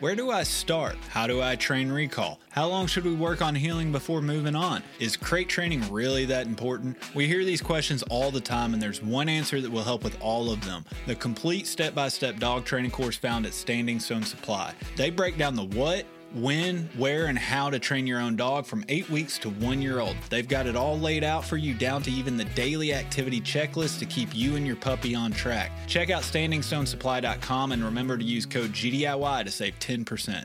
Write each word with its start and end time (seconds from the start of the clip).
Where 0.00 0.16
do 0.16 0.30
I 0.30 0.44
start? 0.44 0.96
How 1.10 1.26
do 1.26 1.42
I 1.42 1.56
train 1.56 1.92
recall? 1.92 2.40
How 2.48 2.66
long 2.66 2.86
should 2.86 3.04
we 3.04 3.14
work 3.14 3.42
on 3.42 3.54
heeling 3.54 3.92
before 3.92 4.22
moving 4.22 4.56
on? 4.56 4.82
Is 4.98 5.14
crate 5.14 5.50
training 5.50 5.92
really 5.92 6.24
that 6.24 6.46
important? 6.46 6.96
We 7.14 7.26
hear 7.26 7.44
these 7.44 7.60
questions 7.60 8.02
all 8.04 8.30
the 8.30 8.40
time, 8.40 8.72
and 8.72 8.82
there's 8.82 9.02
one 9.02 9.28
answer 9.28 9.60
that 9.60 9.70
will 9.70 9.84
help 9.84 10.02
with 10.02 10.16
all 10.22 10.50
of 10.50 10.64
them 10.64 10.86
the 11.06 11.14
complete 11.14 11.66
step 11.66 11.94
by 11.94 12.08
step 12.08 12.38
dog 12.38 12.64
training 12.64 12.92
course 12.92 13.18
found 13.18 13.44
at 13.44 13.52
Standing 13.52 14.00
Stone 14.00 14.22
Supply. 14.22 14.72
They 14.96 15.10
break 15.10 15.36
down 15.36 15.54
the 15.54 15.66
what, 15.66 16.06
when, 16.34 16.88
where, 16.96 17.26
and 17.26 17.38
how 17.38 17.70
to 17.70 17.78
train 17.78 18.06
your 18.06 18.20
own 18.20 18.36
dog 18.36 18.66
from 18.66 18.84
eight 18.88 19.08
weeks 19.10 19.38
to 19.38 19.50
one 19.50 19.82
year 19.82 20.00
old. 20.00 20.16
They've 20.28 20.46
got 20.46 20.66
it 20.66 20.76
all 20.76 20.98
laid 20.98 21.24
out 21.24 21.44
for 21.44 21.56
you 21.56 21.74
down 21.74 22.02
to 22.02 22.10
even 22.10 22.36
the 22.36 22.44
daily 22.44 22.92
activity 22.92 23.40
checklist 23.40 23.98
to 24.00 24.06
keep 24.06 24.34
you 24.34 24.56
and 24.56 24.66
your 24.66 24.76
puppy 24.76 25.14
on 25.14 25.32
track. 25.32 25.72
Check 25.86 26.10
out 26.10 26.22
standingstonesupply.com 26.22 27.72
and 27.72 27.84
remember 27.84 28.18
to 28.18 28.24
use 28.24 28.46
code 28.46 28.72
GDIY 28.72 29.44
to 29.44 29.50
save 29.50 29.78
10%. 29.78 30.44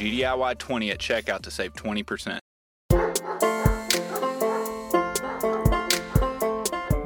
GDIY20 0.01 0.89
at 0.89 0.97
checkout 0.97 1.41
to 1.43 1.51
save 1.51 1.73
20%. 1.73 2.39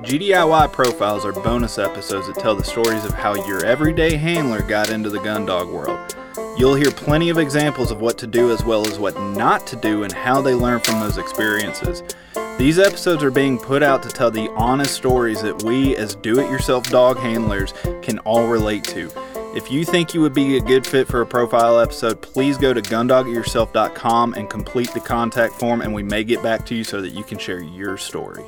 GDIY 0.05 0.71
profiles 0.71 1.25
are 1.25 1.33
bonus 1.33 1.77
episodes 1.77 2.27
that 2.27 2.37
tell 2.39 2.55
the 2.55 2.63
stories 2.63 3.03
of 3.03 3.11
how 3.11 3.35
your 3.47 3.65
everyday 3.65 4.15
handler 4.15 4.61
got 4.61 4.91
into 4.91 5.09
the 5.09 5.19
gun 5.19 5.45
dog 5.45 5.67
world. 5.67 6.15
You'll 6.57 6.75
hear 6.75 6.89
plenty 6.89 7.27
of 7.27 7.37
examples 7.37 7.91
of 7.91 7.99
what 7.99 8.17
to 8.19 8.27
do 8.27 8.53
as 8.53 8.63
well 8.63 8.87
as 8.87 8.97
what 8.97 9.19
not 9.19 9.67
to 9.67 9.75
do 9.75 10.03
and 10.03 10.13
how 10.13 10.41
they 10.41 10.53
learn 10.53 10.79
from 10.79 11.01
those 11.01 11.17
experiences. 11.17 12.01
These 12.57 12.79
episodes 12.79 13.21
are 13.23 13.31
being 13.31 13.59
put 13.59 13.83
out 13.83 14.03
to 14.03 14.09
tell 14.09 14.31
the 14.31 14.49
honest 14.51 14.95
stories 14.95 15.41
that 15.41 15.63
we, 15.63 15.97
as 15.97 16.15
do 16.15 16.39
it 16.39 16.49
yourself 16.49 16.85
dog 16.85 17.17
handlers, 17.17 17.73
can 18.01 18.19
all 18.19 18.47
relate 18.47 18.85
to. 18.85 19.11
If 19.55 19.71
you 19.71 19.85
think 19.85 20.13
you 20.13 20.19
would 20.19 20.33
be 20.33 20.57
a 20.57 20.61
good 20.61 20.85
fit 20.85 21.07
for 21.07 21.21
a 21.21 21.25
profile 21.25 21.79
episode, 21.79 22.21
please 22.21 22.57
go 22.57 22.73
to 22.73 22.81
gundogityourself.com 22.81 24.33
and 24.33 24.49
complete 24.49 24.93
the 24.93 24.99
contact 24.99 25.53
form, 25.53 25.81
and 25.81 25.93
we 25.93 26.03
may 26.03 26.25
get 26.25 26.43
back 26.43 26.65
to 26.65 26.75
you 26.75 26.83
so 26.83 26.99
that 26.99 27.11
you 27.11 27.23
can 27.23 27.37
share 27.37 27.61
your 27.61 27.97
story. 27.97 28.43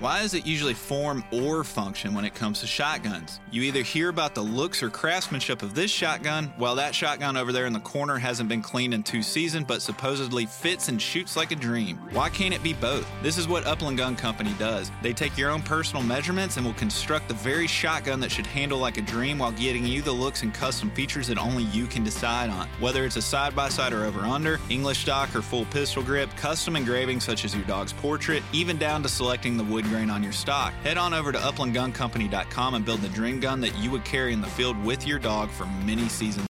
Why 0.00 0.22
is 0.22 0.34
it 0.34 0.44
usually 0.44 0.74
form 0.74 1.22
or 1.30 1.62
function 1.62 2.14
when 2.14 2.24
it 2.24 2.34
comes 2.34 2.60
to 2.60 2.66
shotguns? 2.66 3.38
You 3.52 3.62
either 3.62 3.82
hear 3.82 4.08
about 4.08 4.34
the 4.34 4.42
looks 4.42 4.82
or 4.82 4.90
craftsmanship 4.90 5.62
of 5.62 5.74
this 5.74 5.90
shotgun, 5.90 6.52
while 6.56 6.74
that 6.74 6.96
shotgun 6.96 7.36
over 7.36 7.52
there 7.52 7.66
in 7.66 7.72
the 7.72 7.78
corner 7.78 8.18
hasn't 8.18 8.48
been 8.48 8.60
cleaned 8.60 8.92
in 8.92 9.04
two 9.04 9.22
seasons 9.22 9.66
but 9.68 9.82
supposedly 9.82 10.46
fits 10.46 10.88
and 10.88 11.00
shoots 11.00 11.36
like 11.36 11.52
a 11.52 11.56
dream. 11.56 11.96
Why 12.10 12.28
can't 12.28 12.52
it 12.52 12.62
be 12.62 12.72
both? 12.72 13.08
This 13.22 13.38
is 13.38 13.46
what 13.46 13.66
Upland 13.66 13.98
Gun 13.98 14.16
Company 14.16 14.52
does. 14.58 14.90
They 15.00 15.12
take 15.12 15.38
your 15.38 15.50
own 15.50 15.62
personal 15.62 16.02
measurements 16.02 16.56
and 16.56 16.66
will 16.66 16.74
construct 16.74 17.28
the 17.28 17.34
very 17.34 17.68
shotgun 17.68 18.18
that 18.20 18.32
should 18.32 18.46
handle 18.46 18.78
like 18.78 18.98
a 18.98 19.02
dream 19.02 19.38
while 19.38 19.52
getting 19.52 19.86
you 19.86 20.02
the 20.02 20.12
looks 20.12 20.42
and 20.42 20.52
custom 20.52 20.90
features 20.90 21.28
that 21.28 21.38
only 21.38 21.62
you 21.64 21.86
can 21.86 22.02
decide 22.02 22.50
on. 22.50 22.66
Whether 22.80 23.04
it's 23.04 23.16
a 23.16 23.22
side 23.22 23.54
by 23.54 23.68
side 23.68 23.92
or 23.92 24.04
over 24.04 24.20
under, 24.20 24.58
English 24.68 25.02
stock 25.02 25.34
or 25.36 25.42
full 25.42 25.66
pistol 25.66 26.02
grip, 26.02 26.30
custom 26.36 26.74
engraving 26.74 27.20
such 27.20 27.44
as 27.44 27.54
your 27.54 27.64
dog's 27.64 27.92
portrait, 27.92 28.42
even 28.52 28.76
down 28.76 29.02
to 29.04 29.08
selecting 29.08 29.56
the 29.56 29.64
wood 29.64 29.83
grain 29.84 30.10
on 30.10 30.22
your 30.22 30.32
stock. 30.32 30.72
Head 30.82 30.98
on 30.98 31.14
over 31.14 31.32
to 31.32 31.38
uplandguncompany.com 31.38 32.74
and 32.74 32.84
build 32.84 33.00
the 33.00 33.08
dream 33.08 33.40
gun 33.40 33.60
that 33.60 33.76
you 33.78 33.90
would 33.90 34.04
carry 34.04 34.32
in 34.32 34.40
the 34.40 34.46
field 34.48 34.82
with 34.84 35.06
your 35.06 35.18
dog 35.18 35.50
for 35.50 35.66
many 35.84 36.08
seasons. 36.08 36.46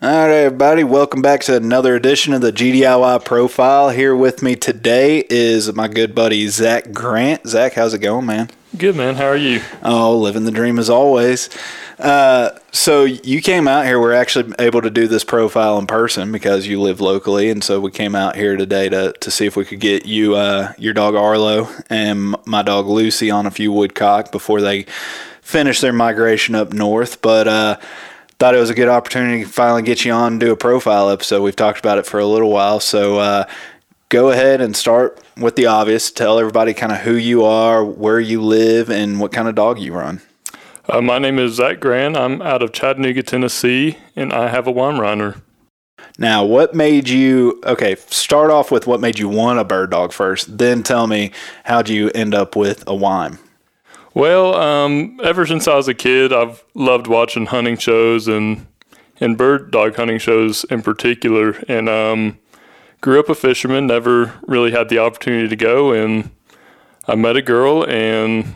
All 0.00 0.08
right, 0.08 0.30
everybody, 0.30 0.84
welcome 0.84 1.22
back 1.22 1.40
to 1.42 1.56
another 1.56 1.96
edition 1.96 2.32
of 2.32 2.40
the 2.40 2.52
GDIY 2.52 3.24
Profile. 3.24 3.90
Here 3.90 4.14
with 4.14 4.44
me 4.44 4.54
today 4.54 5.24
is 5.28 5.74
my 5.74 5.88
good 5.88 6.14
buddy 6.14 6.46
Zach 6.46 6.92
Grant. 6.92 7.44
Zach, 7.48 7.72
how's 7.72 7.94
it 7.94 7.98
going, 7.98 8.24
man? 8.24 8.48
Good, 8.76 8.96
man. 8.96 9.14
How 9.14 9.26
are 9.26 9.36
you? 9.36 9.62
Oh, 9.82 10.18
living 10.18 10.44
the 10.44 10.50
dream 10.50 10.78
as 10.78 10.90
always. 10.90 11.48
Uh, 11.98 12.50
so 12.70 13.04
you 13.04 13.40
came 13.40 13.66
out 13.66 13.86
here. 13.86 13.98
We're 13.98 14.12
actually 14.12 14.54
able 14.58 14.82
to 14.82 14.90
do 14.90 15.08
this 15.08 15.24
profile 15.24 15.78
in 15.78 15.86
person 15.86 16.30
because 16.30 16.66
you 16.66 16.80
live 16.80 17.00
locally, 17.00 17.48
and 17.48 17.64
so 17.64 17.80
we 17.80 17.90
came 17.90 18.14
out 18.14 18.36
here 18.36 18.56
today 18.56 18.90
to 18.90 19.14
to 19.14 19.30
see 19.30 19.46
if 19.46 19.56
we 19.56 19.64
could 19.64 19.80
get 19.80 20.04
you, 20.04 20.36
uh, 20.36 20.74
your 20.76 20.92
dog 20.92 21.14
Arlo, 21.14 21.68
and 21.88 22.36
my 22.44 22.62
dog 22.62 22.86
Lucy 22.86 23.30
on 23.30 23.46
a 23.46 23.50
few 23.50 23.72
woodcock 23.72 24.30
before 24.30 24.60
they 24.60 24.84
finish 25.40 25.80
their 25.80 25.94
migration 25.94 26.54
up 26.54 26.72
north. 26.72 27.22
But 27.22 27.48
uh, 27.48 27.78
thought 28.38 28.54
it 28.54 28.58
was 28.60 28.70
a 28.70 28.74
good 28.74 28.88
opportunity 28.88 29.44
to 29.44 29.48
finally 29.50 29.82
get 29.82 30.04
you 30.04 30.12
on 30.12 30.34
and 30.34 30.40
do 30.40 30.52
a 30.52 30.56
profile 30.56 31.08
episode. 31.08 31.42
We've 31.42 31.56
talked 31.56 31.80
about 31.80 31.98
it 31.98 32.06
for 32.06 32.20
a 32.20 32.26
little 32.26 32.50
while, 32.50 32.80
so 32.80 33.18
uh, 33.18 33.44
go 34.08 34.30
ahead 34.30 34.60
and 34.60 34.76
start 34.76 35.20
with 35.36 35.56
the 35.56 35.66
obvious. 35.66 36.10
Tell 36.10 36.38
everybody 36.38 36.74
kind 36.74 36.92
of 36.92 36.98
who 36.98 37.14
you 37.14 37.44
are, 37.44 37.84
where 37.84 38.20
you 38.20 38.42
live, 38.42 38.90
and 38.90 39.20
what 39.20 39.32
kind 39.32 39.48
of 39.48 39.54
dog 39.54 39.78
you 39.78 39.94
run. 39.94 40.20
Uh, 40.88 41.02
my 41.02 41.18
name 41.18 41.38
is 41.38 41.54
Zach 41.54 41.80
Grant. 41.80 42.16
I'm 42.16 42.40
out 42.40 42.62
of 42.62 42.72
Chattanooga, 42.72 43.22
Tennessee, 43.22 43.98
and 44.16 44.32
I 44.32 44.48
have 44.48 44.66
a 44.66 44.72
Weimaraner. 44.72 45.42
Now, 46.18 46.44
what 46.44 46.74
made 46.74 47.08
you 47.08 47.60
okay? 47.64 47.96
Start 48.06 48.50
off 48.50 48.70
with 48.70 48.86
what 48.86 49.00
made 49.00 49.18
you 49.18 49.28
want 49.28 49.58
a 49.58 49.64
bird 49.64 49.90
dog 49.90 50.12
first. 50.12 50.58
Then 50.58 50.82
tell 50.82 51.06
me 51.06 51.30
how'd 51.64 51.88
you 51.88 52.10
end 52.10 52.34
up 52.34 52.56
with 52.56 52.82
a 52.86 52.94
Weim. 52.94 53.38
Well, 54.14 54.54
um, 54.54 55.20
ever 55.22 55.46
since 55.46 55.68
I 55.68 55.76
was 55.76 55.86
a 55.86 55.94
kid, 55.94 56.32
I've 56.32 56.64
loved 56.74 57.06
watching 57.06 57.46
hunting 57.46 57.76
shows 57.76 58.26
and 58.26 58.66
and 59.20 59.36
bird 59.36 59.70
dog 59.70 59.96
hunting 59.96 60.18
shows 60.18 60.64
in 60.64 60.82
particular. 60.82 61.52
And 61.68 61.88
um, 61.88 62.38
grew 63.00 63.20
up 63.20 63.28
a 63.28 63.34
fisherman. 63.34 63.86
Never 63.86 64.34
really 64.46 64.70
had 64.70 64.88
the 64.88 64.98
opportunity 64.98 65.48
to 65.48 65.56
go. 65.56 65.92
And 65.92 66.30
I 67.06 67.14
met 67.14 67.36
a 67.36 67.42
girl, 67.42 67.84
and 67.84 68.54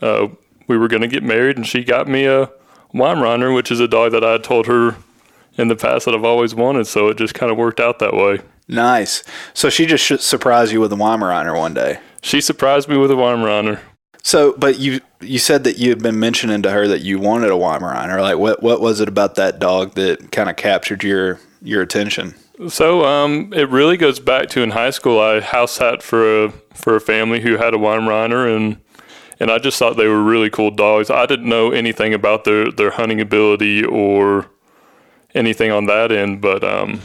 uh, 0.00 0.28
we 0.66 0.76
were 0.76 0.88
going 0.88 1.02
to 1.02 1.08
get 1.08 1.22
married, 1.22 1.56
and 1.56 1.66
she 1.66 1.84
got 1.84 2.08
me 2.08 2.26
a 2.26 2.50
Weimaraner, 2.92 3.54
which 3.54 3.70
is 3.70 3.80
a 3.80 3.88
dog 3.88 4.12
that 4.12 4.24
I 4.24 4.32
had 4.32 4.44
told 4.44 4.66
her 4.66 4.96
in 5.56 5.68
the 5.68 5.76
past 5.76 6.04
that 6.04 6.14
I've 6.14 6.24
always 6.24 6.54
wanted. 6.54 6.86
So 6.86 7.08
it 7.08 7.16
just 7.16 7.34
kind 7.34 7.50
of 7.50 7.58
worked 7.58 7.80
out 7.80 7.98
that 7.98 8.14
way. 8.14 8.40
Nice. 8.68 9.22
So 9.54 9.70
she 9.70 9.86
just 9.86 10.22
surprised 10.22 10.72
you 10.72 10.80
with 10.80 10.92
a 10.92 10.96
Weimaraner 10.96 11.56
one 11.56 11.74
day. 11.74 12.00
She 12.22 12.40
surprised 12.40 12.88
me 12.88 12.96
with 12.96 13.10
a 13.10 13.14
Weimaraner. 13.14 13.80
So, 14.22 14.54
but 14.58 14.80
you 14.80 15.00
you 15.20 15.38
said 15.38 15.62
that 15.64 15.78
you 15.78 15.90
had 15.90 16.02
been 16.02 16.18
mentioning 16.18 16.60
to 16.62 16.72
her 16.72 16.88
that 16.88 17.00
you 17.00 17.20
wanted 17.20 17.50
a 17.50 17.54
Weimaraner. 17.54 18.20
Like, 18.20 18.38
what 18.38 18.60
what 18.60 18.80
was 18.80 19.00
it 19.00 19.08
about 19.08 19.36
that 19.36 19.60
dog 19.60 19.94
that 19.94 20.32
kind 20.32 20.50
of 20.50 20.56
captured 20.56 21.04
your 21.04 21.38
your 21.62 21.80
attention? 21.80 22.34
So, 22.68 23.04
um, 23.04 23.52
it 23.54 23.68
really 23.68 23.96
goes 23.96 24.18
back 24.18 24.48
to 24.50 24.62
in 24.62 24.70
high 24.70 24.90
school. 24.90 25.20
I 25.20 25.40
house 25.40 25.72
sat 25.72 26.02
for 26.02 26.44
a 26.44 26.50
for 26.72 26.96
a 26.96 27.00
family 27.00 27.40
who 27.40 27.56
had 27.56 27.74
a 27.74 27.76
Weimaraner, 27.76 28.54
and 28.54 28.78
and 29.38 29.50
I 29.50 29.58
just 29.58 29.78
thought 29.78 29.96
they 29.96 30.08
were 30.08 30.22
really 30.22 30.48
cool 30.48 30.70
dogs. 30.70 31.10
I 31.10 31.26
didn't 31.26 31.48
know 31.48 31.70
anything 31.70 32.14
about 32.14 32.44
their 32.44 32.70
their 32.70 32.90
hunting 32.90 33.20
ability 33.20 33.84
or 33.84 34.46
anything 35.34 35.70
on 35.70 35.86
that 35.86 36.10
end, 36.10 36.40
but 36.40 36.64
um, 36.64 37.00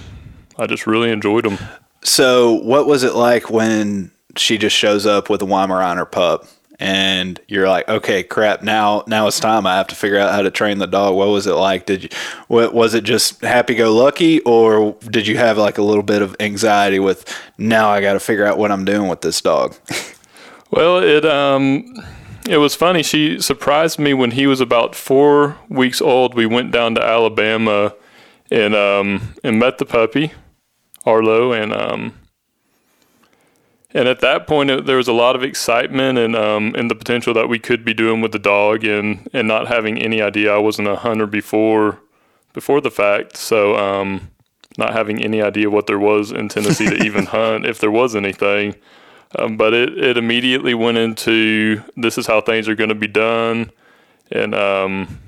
I 0.57 0.67
just 0.67 0.87
really 0.87 1.11
enjoyed 1.11 1.43
them. 1.43 1.57
So, 2.03 2.53
what 2.53 2.87
was 2.87 3.03
it 3.03 3.13
like 3.13 3.49
when 3.49 4.11
she 4.37 4.57
just 4.57 4.75
shows 4.75 5.05
up 5.05 5.29
with 5.29 5.41
a 5.41 5.45
Weimaraner 5.45 6.09
pup? 6.09 6.47
And 6.81 7.39
you're 7.47 7.69
like, 7.69 7.87
okay, 7.87 8.23
crap, 8.23 8.63
now 8.63 9.03
now 9.05 9.27
it's 9.27 9.39
time. 9.39 9.67
I 9.67 9.77
have 9.77 9.87
to 9.89 9.95
figure 9.95 10.17
out 10.17 10.33
how 10.33 10.41
to 10.41 10.49
train 10.49 10.79
the 10.79 10.87
dog. 10.87 11.15
What 11.15 11.27
was 11.27 11.45
it 11.45 11.53
like? 11.53 11.85
Did 11.85 12.03
you 12.03 12.09
what 12.47 12.73
was 12.73 12.95
it 12.95 13.03
just 13.03 13.39
happy 13.41 13.75
go 13.75 13.93
lucky 13.93 14.39
or 14.41 14.97
did 15.11 15.27
you 15.27 15.37
have 15.37 15.59
like 15.59 15.77
a 15.77 15.83
little 15.83 16.03
bit 16.03 16.23
of 16.23 16.35
anxiety 16.39 16.97
with 16.97 17.31
now 17.59 17.89
I 17.89 18.01
got 18.01 18.13
to 18.13 18.19
figure 18.19 18.47
out 18.47 18.57
what 18.57 18.71
I'm 18.71 18.83
doing 18.83 19.07
with 19.09 19.21
this 19.21 19.39
dog? 19.41 19.75
well, 20.71 20.97
it 20.97 21.23
um 21.23 21.85
it 22.49 22.57
was 22.57 22.73
funny. 22.73 23.03
She 23.03 23.39
surprised 23.39 23.99
me 23.99 24.15
when 24.15 24.31
he 24.31 24.47
was 24.47 24.59
about 24.59 24.95
4 24.95 25.55
weeks 25.69 26.01
old. 26.01 26.33
We 26.33 26.47
went 26.47 26.71
down 26.71 26.95
to 26.95 27.03
Alabama 27.03 27.93
and 28.49 28.73
um 28.73 29.35
and 29.43 29.59
met 29.59 29.77
the 29.77 29.85
puppy 29.85 30.31
Arlo 31.05 31.53
and 31.53 31.71
um 31.73 32.13
and 33.93 34.07
at 34.07 34.21
that 34.21 34.47
point, 34.47 34.69
it, 34.69 34.85
there 34.85 34.97
was 34.97 35.07
a 35.07 35.13
lot 35.13 35.35
of 35.35 35.43
excitement 35.43 36.17
and 36.17 36.35
um, 36.35 36.73
and 36.75 36.89
the 36.89 36.95
potential 36.95 37.33
that 37.33 37.49
we 37.49 37.59
could 37.59 37.83
be 37.83 37.93
doing 37.93 38.21
with 38.21 38.31
the 38.31 38.39
dog, 38.39 38.83
and 38.83 39.27
and 39.33 39.47
not 39.47 39.67
having 39.67 39.97
any 39.97 40.21
idea. 40.21 40.53
I 40.53 40.59
wasn't 40.59 40.87
a 40.87 40.95
hunter 40.95 41.27
before 41.27 41.99
before 42.53 42.81
the 42.81 42.91
fact, 42.91 43.37
so 43.37 43.75
um, 43.75 44.31
not 44.77 44.93
having 44.93 45.23
any 45.23 45.41
idea 45.41 45.69
what 45.69 45.87
there 45.87 45.99
was 45.99 46.31
in 46.31 46.49
Tennessee 46.49 46.89
to 46.89 47.03
even 47.03 47.25
hunt, 47.37 47.65
if 47.65 47.79
there 47.79 47.91
was 47.91 48.15
anything. 48.15 48.75
Um, 49.37 49.55
but 49.55 49.73
it, 49.73 49.97
it 49.97 50.17
immediately 50.17 50.73
went 50.73 50.97
into 50.97 51.81
this 51.95 52.17
is 52.17 52.27
how 52.27 52.41
things 52.41 52.67
are 52.67 52.75
going 52.75 52.89
to 52.89 52.95
be 52.95 53.07
done, 53.07 53.71
and 54.31 54.55
um, 54.55 55.19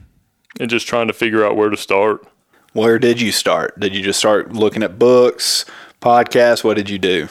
and 0.60 0.70
just 0.70 0.88
trying 0.88 1.08
to 1.08 1.14
figure 1.14 1.46
out 1.46 1.56
where 1.56 1.70
to 1.70 1.78
start. 1.78 2.26
Where 2.74 2.98
did 2.98 3.22
you 3.22 3.32
start? 3.32 3.80
Did 3.80 3.94
you 3.94 4.02
just 4.02 4.20
start 4.20 4.54
looking 4.54 4.84
at 4.84 4.98
books, 4.98 5.66
podcasts? 6.02 6.64
What 6.64 6.76
did 6.76 6.90
you 6.90 6.98
do? 6.98 7.28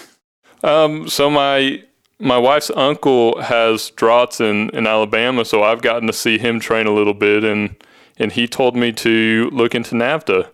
Um, 0.63 1.09
so 1.09 1.31
my 1.31 1.83
my 2.19 2.39
wife's 2.39 2.71
uncle 2.71 3.41
has 3.43 3.91
Drahts 3.91 4.41
in, 4.41 4.71
in 4.71 4.87
Alabama, 4.87 5.45
so 5.45 5.63
I've 5.65 5.83
gotten 5.83 6.07
to 6.07 6.13
see 6.13 6.39
him 6.39 6.61
train 6.61 6.87
a 6.87 6.93
little 6.93 7.15
bit, 7.15 7.45
and 7.45 7.77
and 8.17 8.33
he 8.33 8.47
told 8.47 8.77
me 8.77 8.93
to 8.93 9.51
look 9.53 9.75
into 9.75 9.95
NAVHDA. 9.95 10.49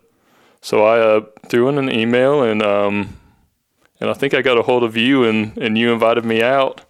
So 0.61 0.85
I 0.85 0.99
uh, 0.99 1.21
threw 1.49 1.69
in 1.69 1.79
an 1.79 1.91
email, 1.91 2.43
and 2.43 2.63
um, 2.63 3.17
and 4.01 4.11
I 4.11 4.15
think 4.15 4.35
I 4.35 4.43
got 4.43 4.59
a 4.59 4.63
hold 4.63 4.83
of 4.83 4.97
you, 4.97 5.25
and, 5.25 5.57
and 5.59 5.77
you 5.77 5.93
invited 5.93 6.25
me 6.25 6.43
out. 6.43 6.83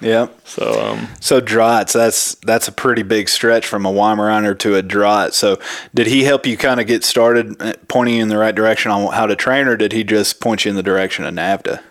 Yeah. 0.00 0.28
So 0.44 0.80
um, 0.80 1.08
so 1.20 1.40
Drahts 1.40 1.92
that's 1.92 2.34
that's 2.36 2.68
a 2.68 2.72
pretty 2.72 3.02
big 3.02 3.28
stretch 3.28 3.66
from 3.66 3.84
a 3.84 3.92
Weimaraner 3.92 4.56
to 4.60 4.76
a 4.76 4.82
Draht. 4.82 5.32
So 5.32 5.58
did 5.94 6.06
he 6.06 6.24
help 6.24 6.46
you 6.46 6.56
kind 6.56 6.80
of 6.80 6.86
get 6.86 7.02
started, 7.02 7.60
uh, 7.60 7.72
pointing 7.88 8.16
you 8.16 8.22
in 8.22 8.28
the 8.28 8.38
right 8.38 8.54
direction 8.54 8.92
on 8.92 9.12
how 9.12 9.26
to 9.26 9.34
train, 9.34 9.66
or 9.66 9.76
did 9.76 9.92
he 9.92 10.04
just 10.04 10.40
point 10.40 10.64
you 10.64 10.70
in 10.70 10.76
the 10.76 10.82
direction 10.82 11.24
of 11.24 11.34
NAVHDA? 11.34 11.82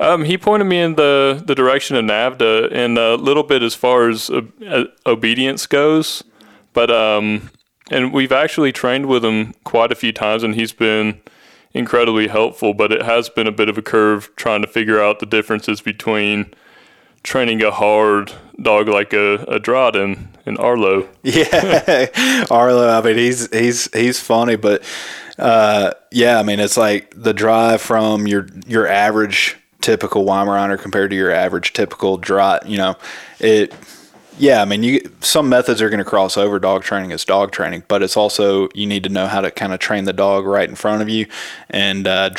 Um, 0.00 0.24
he 0.24 0.36
pointed 0.36 0.64
me 0.64 0.80
in 0.80 0.94
the, 0.96 1.42
the 1.44 1.54
direction 1.54 1.96
of 1.96 2.04
NAVHDA 2.04 2.72
and 2.72 2.98
a 2.98 3.14
little 3.14 3.42
bit 3.42 3.62
as 3.62 3.74
far 3.74 4.08
as 4.08 4.30
uh, 4.30 4.84
obedience 5.06 5.66
goes, 5.66 6.24
but 6.72 6.90
um, 6.90 7.50
and 7.90 8.12
we've 8.12 8.32
actually 8.32 8.72
trained 8.72 9.06
with 9.06 9.24
him 9.24 9.54
quite 9.64 9.92
a 9.92 9.94
few 9.94 10.12
times, 10.12 10.42
and 10.42 10.54
he's 10.54 10.72
been 10.72 11.20
incredibly 11.74 12.28
helpful. 12.28 12.74
But 12.74 12.92
it 12.92 13.02
has 13.02 13.28
been 13.28 13.46
a 13.46 13.52
bit 13.52 13.68
of 13.68 13.76
a 13.78 13.82
curve 13.82 14.30
trying 14.36 14.62
to 14.62 14.68
figure 14.68 15.00
out 15.00 15.20
the 15.20 15.26
differences 15.26 15.80
between 15.80 16.52
training 17.22 17.62
a 17.62 17.70
hard 17.70 18.32
dog 18.60 18.88
like 18.88 19.12
a, 19.12 19.44
a 19.48 20.02
and, 20.02 20.36
and 20.46 20.58
Arlo. 20.58 21.08
Yeah, 21.22 22.46
Arlo. 22.50 22.88
I 22.88 23.02
mean, 23.02 23.16
he's 23.16 23.48
he's 23.52 23.92
he's 23.94 24.20
funny, 24.20 24.56
but 24.56 24.82
uh, 25.38 25.92
yeah, 26.10 26.38
I 26.38 26.42
mean, 26.42 26.60
it's 26.60 26.76
like 26.76 27.14
the 27.16 27.34
drive 27.34 27.80
from 27.80 28.26
your 28.26 28.46
your 28.66 28.86
average 28.86 29.56
typical 29.82 30.24
Weimaraner 30.24 30.80
compared 30.80 31.10
to 31.10 31.16
your 31.16 31.30
average 31.30 31.72
typical 31.72 32.18
Draht. 32.18 32.68
You 32.68 32.78
know, 32.78 32.96
it 33.38 33.74
yeah, 34.38 34.62
I 34.62 34.64
mean, 34.64 34.82
you 34.82 35.10
some 35.20 35.48
methods 35.48 35.82
are 35.82 35.90
going 35.90 35.98
to 35.98 36.04
cross 36.04 36.36
over. 36.36 36.58
Dog 36.58 36.82
training 36.82 37.10
is 37.10 37.24
dog 37.24 37.52
training, 37.52 37.84
but 37.86 38.02
it's 38.02 38.16
also 38.16 38.68
you 38.74 38.86
need 38.86 39.02
to 39.02 39.10
know 39.10 39.26
how 39.26 39.40
to 39.40 39.50
kind 39.50 39.72
of 39.74 39.78
train 39.78 40.04
the 40.04 40.12
dog 40.12 40.46
right 40.46 40.68
in 40.68 40.74
front 40.74 41.02
of 41.02 41.08
you. 41.08 41.26
And 41.68 42.06
uh, 42.06 42.30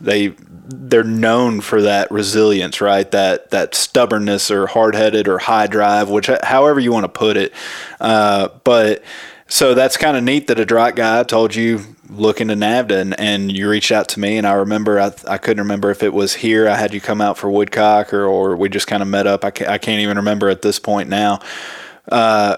they 0.00 0.28
they're 0.66 1.02
known 1.02 1.60
for 1.60 1.82
that 1.82 2.10
resilience, 2.10 2.80
right? 2.80 3.10
That 3.10 3.50
that 3.50 3.74
stubbornness 3.74 4.50
or 4.50 4.66
hard 4.66 4.94
headed 4.94 5.26
or 5.26 5.38
high 5.38 5.66
drive, 5.66 6.10
which 6.10 6.28
however 6.42 6.78
you 6.78 6.92
want 6.92 7.04
to 7.04 7.08
put 7.08 7.36
it. 7.36 7.54
Uh, 8.00 8.48
but 8.62 9.02
so 9.48 9.74
that's 9.74 9.96
kind 9.96 10.16
of 10.16 10.24
neat 10.24 10.46
that 10.48 10.60
a 10.60 10.66
Draht 10.66 10.94
guy 10.94 11.22
told 11.22 11.54
you 11.54 11.93
look 12.10 12.40
into 12.40 12.54
NAVHDA 12.54 13.00
and, 13.00 13.20
and 13.20 13.52
you 13.56 13.68
reached 13.68 13.92
out 13.92 14.08
to 14.08 14.20
me 14.20 14.36
and 14.36 14.46
I 14.46 14.52
remember 14.52 15.00
I, 15.00 15.12
I 15.26 15.38
couldn't 15.38 15.62
remember 15.62 15.90
if 15.90 16.02
it 16.02 16.12
was 16.12 16.34
here 16.34 16.68
I 16.68 16.76
had 16.76 16.92
you 16.92 17.00
come 17.00 17.20
out 17.20 17.38
for 17.38 17.50
Woodcock 17.50 18.12
or, 18.12 18.24
or 18.26 18.56
we 18.56 18.68
just 18.68 18.86
kind 18.86 19.02
of 19.02 19.08
met 19.08 19.26
up. 19.26 19.44
I 19.44 19.50
can't, 19.50 19.70
I 19.70 19.78
can't 19.78 20.00
even 20.00 20.16
remember 20.16 20.48
at 20.48 20.62
this 20.62 20.78
point 20.78 21.08
now. 21.08 21.40
Uh, 22.10 22.56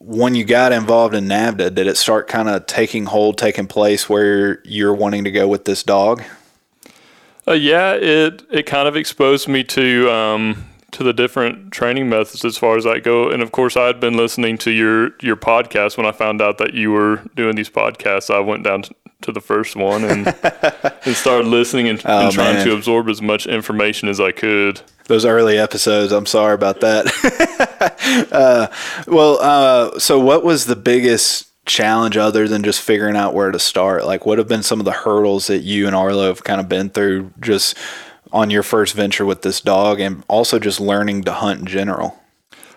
when 0.00 0.34
you 0.34 0.44
got 0.44 0.72
involved 0.72 1.14
in 1.14 1.26
NAVHDA 1.26 1.74
did 1.74 1.86
it 1.86 1.96
start 1.96 2.28
kind 2.28 2.48
of 2.48 2.66
taking 2.66 3.06
hold 3.06 3.36
taking 3.36 3.66
place 3.66 4.08
where 4.08 4.62
you're 4.64 4.94
wanting 4.94 5.24
to 5.24 5.30
go 5.30 5.46
with 5.46 5.64
this 5.64 5.82
dog? 5.82 6.22
Uh, 7.46 7.52
yeah 7.52 7.92
it 7.92 8.42
it 8.50 8.64
kind 8.64 8.88
of 8.88 8.96
exposed 8.96 9.48
me 9.48 9.64
to 9.64 10.10
um, 10.10 10.67
to 10.92 11.02
the 11.02 11.12
different 11.12 11.70
training 11.72 12.08
methods 12.08 12.44
as 12.44 12.56
far 12.56 12.76
as 12.76 12.84
that 12.84 13.02
go. 13.04 13.30
And 13.30 13.42
of 13.42 13.52
course, 13.52 13.76
I 13.76 13.86
had 13.86 14.00
been 14.00 14.16
listening 14.16 14.58
to 14.58 14.70
your 14.70 15.10
your 15.20 15.36
podcast 15.36 15.96
when 15.96 16.06
I 16.06 16.12
found 16.12 16.40
out 16.40 16.58
that 16.58 16.74
you 16.74 16.90
were 16.90 17.22
doing 17.34 17.56
these 17.56 17.70
podcasts. 17.70 18.34
I 18.34 18.40
went 18.40 18.64
down 18.64 18.84
to 19.20 19.32
the 19.32 19.40
first 19.40 19.76
one 19.76 20.04
and 20.04 20.26
and 21.04 21.16
started 21.16 21.46
listening 21.46 21.88
and, 21.88 22.00
oh, 22.04 22.24
and 22.24 22.32
trying 22.32 22.54
man. 22.56 22.66
to 22.66 22.74
absorb 22.74 23.08
as 23.08 23.20
much 23.20 23.46
information 23.46 24.08
as 24.08 24.20
I 24.20 24.32
could. 24.32 24.80
Those 25.06 25.24
early 25.24 25.58
episodes, 25.58 26.12
I'm 26.12 26.26
sorry 26.26 26.54
about 26.54 26.80
that. 26.80 28.28
uh, 28.32 28.68
well, 29.06 29.38
uh, 29.40 29.98
so 29.98 30.18
what 30.18 30.44
was 30.44 30.66
the 30.66 30.76
biggest 30.76 31.46
challenge 31.66 32.16
other 32.16 32.46
than 32.46 32.62
just 32.62 32.80
figuring 32.80 33.16
out 33.16 33.34
where 33.34 33.50
to 33.50 33.58
start? 33.58 34.04
Like, 34.04 34.26
what 34.26 34.38
have 34.38 34.48
been 34.48 34.62
some 34.62 34.80
of 34.80 34.84
the 34.84 34.92
hurdles 34.92 35.46
that 35.46 35.60
you 35.60 35.86
and 35.86 35.96
Arlo 35.96 36.26
have 36.26 36.44
kind 36.44 36.60
of 36.60 36.68
been 36.68 36.90
through 36.90 37.32
just 37.40 37.76
on 38.32 38.50
your 38.50 38.62
first 38.62 38.94
venture 38.94 39.24
with 39.24 39.42
this 39.42 39.60
dog 39.60 40.00
and 40.00 40.24
also 40.28 40.58
just 40.58 40.80
learning 40.80 41.24
to 41.24 41.32
hunt 41.32 41.60
in 41.60 41.66
general? 41.66 42.18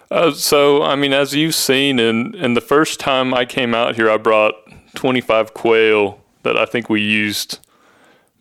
Uh, 0.09 0.31
so, 0.31 0.83
I 0.83 0.95
mean, 0.95 1.13
as 1.13 1.33
you've 1.33 1.55
seen, 1.55 1.97
and 1.97 2.35
and 2.35 2.55
the 2.55 2.61
first 2.61 2.99
time 2.99 3.33
I 3.33 3.45
came 3.45 3.73
out 3.73 3.95
here, 3.95 4.09
I 4.09 4.17
brought 4.17 4.53
25 4.95 5.53
quail 5.53 6.19
that 6.43 6.57
I 6.57 6.65
think 6.65 6.89
we 6.89 7.01
used 7.01 7.59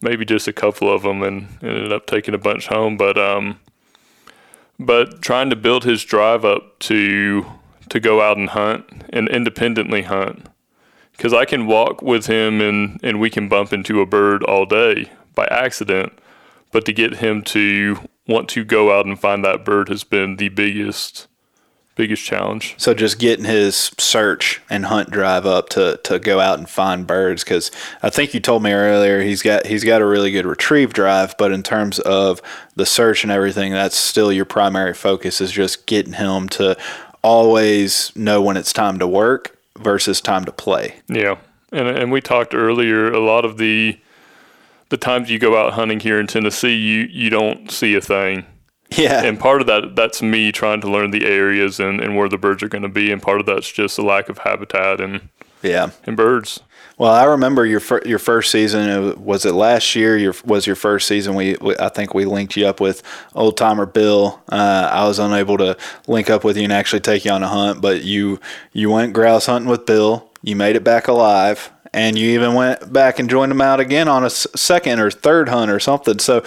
maybe 0.01 0.25
just 0.25 0.49
a 0.49 0.53
couple 0.53 0.93
of 0.93 1.03
them 1.03 1.23
and 1.23 1.47
ended 1.63 1.93
up 1.93 2.07
taking 2.07 2.35
a 2.35 2.39
bunch 2.39 2.67
home. 2.67 2.97
But 2.97 3.17
um, 3.17 3.61
but 4.81 5.23
trying 5.23 5.51
to 5.51 5.57
build 5.57 5.85
his 5.85 6.05
drive 6.05 6.45
up 6.45 6.79
to 6.81 7.47
to 7.89 8.01
go 8.01 8.21
out 8.21 8.37
and 8.37 8.51
hunt 8.51 8.85
and 9.11 9.29
independently 9.29 10.03
hunt, 10.03 10.47
because 11.13 11.33
I 11.33 11.45
can 11.45 11.69
walk 11.69 12.03
with 12.03 12.27
him 12.27 12.61
and 12.61 12.99
and 13.05 13.21
we 13.21 13.31
can 13.31 13.49
bump 13.49 13.73
into 13.73 14.01
a 14.01 14.07
bird 14.07 14.43
all 14.43 14.67
day 14.67 15.11
by 15.37 15.47
accident 15.47 16.13
but 16.73 16.85
to 16.87 16.93
get 16.93 17.17
him 17.17 17.43
to 17.43 18.09
want 18.27 18.49
to 18.51 18.65
go 18.65 18.97
out 18.97 19.07
and 19.07 19.19
find 19.19 19.45
that 19.45 19.65
bird 19.65 19.89
has 19.89 20.05
been 20.05 20.37
the 20.37 20.49
biggest 20.49 21.27
biggest 21.97 22.25
challenge. 22.25 22.75
So 22.79 22.95
just 22.95 23.19
getting 23.19 23.45
his 23.45 23.91
search 23.99 24.63
and 24.71 24.87
hunt 24.87 25.11
drive 25.11 25.45
up 25.45 25.69
to, 25.71 26.01
to 26.05 26.19
go 26.19 26.41
out 26.41 26.59
and 26.59 26.67
find 26.67 27.07
birds 27.07 27.45
because 27.45 27.71
I 28.03 28.09
think 28.09 28.33
you 28.33 28.41
told 28.41 28.63
me 28.63 28.73
earlier 28.73 29.21
he's 29.21 29.43
got 29.43 29.67
he's 29.67 29.85
got 29.85 30.01
a 30.01 30.07
really 30.07 30.31
good 30.31 30.47
retrieve 30.47 30.95
drive, 30.95 31.35
but 31.37 31.53
in 31.53 31.63
terms 31.63 31.99
of 31.99 32.41
the 32.75 32.87
search 32.87 33.23
and 33.23 33.31
everything, 33.31 33.73
that's 33.73 33.97
still 33.97 34.33
your 34.33 34.47
primary 34.47 34.95
focus 34.95 35.43
is 35.43 35.53
just 35.53 35.87
getting 35.87 36.15
him 36.15 36.49
to 36.51 36.75
always 37.23 38.17
know 38.17 38.41
when 38.41 38.57
it's 38.57 38.73
time 38.73 38.99
to 38.99 39.07
work 39.07 39.59
versus 39.79 40.23
time 40.23 40.47
to 40.47 40.53
play. 40.53 41.01
Yeah, 41.07 41.37
and 41.71 41.87
and 41.87 42.11
we 42.11 42.23
talked 42.23 42.55
earlier 42.55 43.13
a 43.13 43.21
lot 43.21 43.45
of 43.45 43.59
the 43.59 43.99
the 44.91 44.97
times 44.97 45.31
you 45.31 45.39
go 45.39 45.57
out 45.57 45.73
hunting 45.73 46.01
here 46.01 46.21
in 46.21 46.27
Tennessee, 46.27 46.75
you 46.75 47.09
you 47.11 47.31
don't 47.31 47.71
see 47.71 47.95
a 47.95 48.01
thing. 48.01 48.45
Yeah. 48.97 49.23
And 49.23 49.39
part 49.39 49.61
of 49.61 49.67
that 49.69 49.97
that's 49.97 50.21
me 50.21 50.53
trying 50.53 50.81
to 50.83 50.91
learn 50.91 51.13
the 51.13 51.25
areas 51.25 51.81
and, 51.81 52.01
and 52.01 52.17
where 52.17 52.29
the 52.29 52.39
birds 52.39 52.63
are 52.63 52.69
going 52.69 52.83
to 52.83 52.89
be, 52.89 53.11
and 53.11 53.23
part 53.23 53.41
of 53.41 53.47
that's 53.47 53.71
just 53.71 53.99
a 53.99 54.03
lack 54.03 54.29
of 54.29 54.39
habitat 54.39 55.01
and 55.01 55.29
yeah 55.63 55.91
and 56.05 56.17
birds. 56.17 56.61
Well, 56.99 57.13
I 57.13 57.25
remember 57.25 57.65
your 57.65 57.81
fir- 57.81 58.03
your 58.05 58.19
first 58.19 58.51
season. 58.51 59.25
Was 59.25 59.47
it 59.47 59.55
last 59.55 59.95
year? 59.95 60.19
Your 60.19 60.35
was 60.45 60.67
your 60.67 60.77
first 60.77 61.07
season. 61.07 61.35
We, 61.35 61.57
we 61.61 61.77
I 61.79 61.89
think 61.89 62.13
we 62.13 62.25
linked 62.25 62.57
you 62.57 62.67
up 62.67 62.81
with 62.81 63.03
old 63.35 63.57
timer 63.57 63.87
Bill. 63.87 64.43
Uh, 64.51 64.91
I 64.93 65.07
was 65.07 65.19
unable 65.19 65.57
to 65.59 65.79
link 66.09 66.29
up 66.29 66.45
with 66.45 66.57
you 66.57 66.65
and 66.65 66.73
actually 66.73 67.01
take 67.01 67.25
you 67.25 67.31
on 67.31 67.43
a 67.43 67.49
hunt, 67.49 67.81
but 67.81 68.03
you 68.03 68.41
you 68.73 68.91
went 68.91 69.13
grouse 69.13 69.47
hunting 69.47 69.71
with 69.71 69.87
Bill. 69.87 70.29
You 70.43 70.57
made 70.57 70.75
it 70.75 70.85
back 70.85 71.07
alive, 71.07 71.71
and 71.93 72.19
you 72.19 72.31
even 72.31 72.55
went 72.55 72.93
back 72.93 73.19
and 73.19 73.29
joined 73.29 73.51
them 73.51 73.61
out 73.61 73.81
again 73.81 74.09
on 74.09 74.25
a 74.25 74.31
second 74.31 75.01
or 75.01 75.11
third 75.11 75.49
hunt 75.49 75.71
or 75.71 75.81
something. 75.81 76.19
So, 76.19 76.45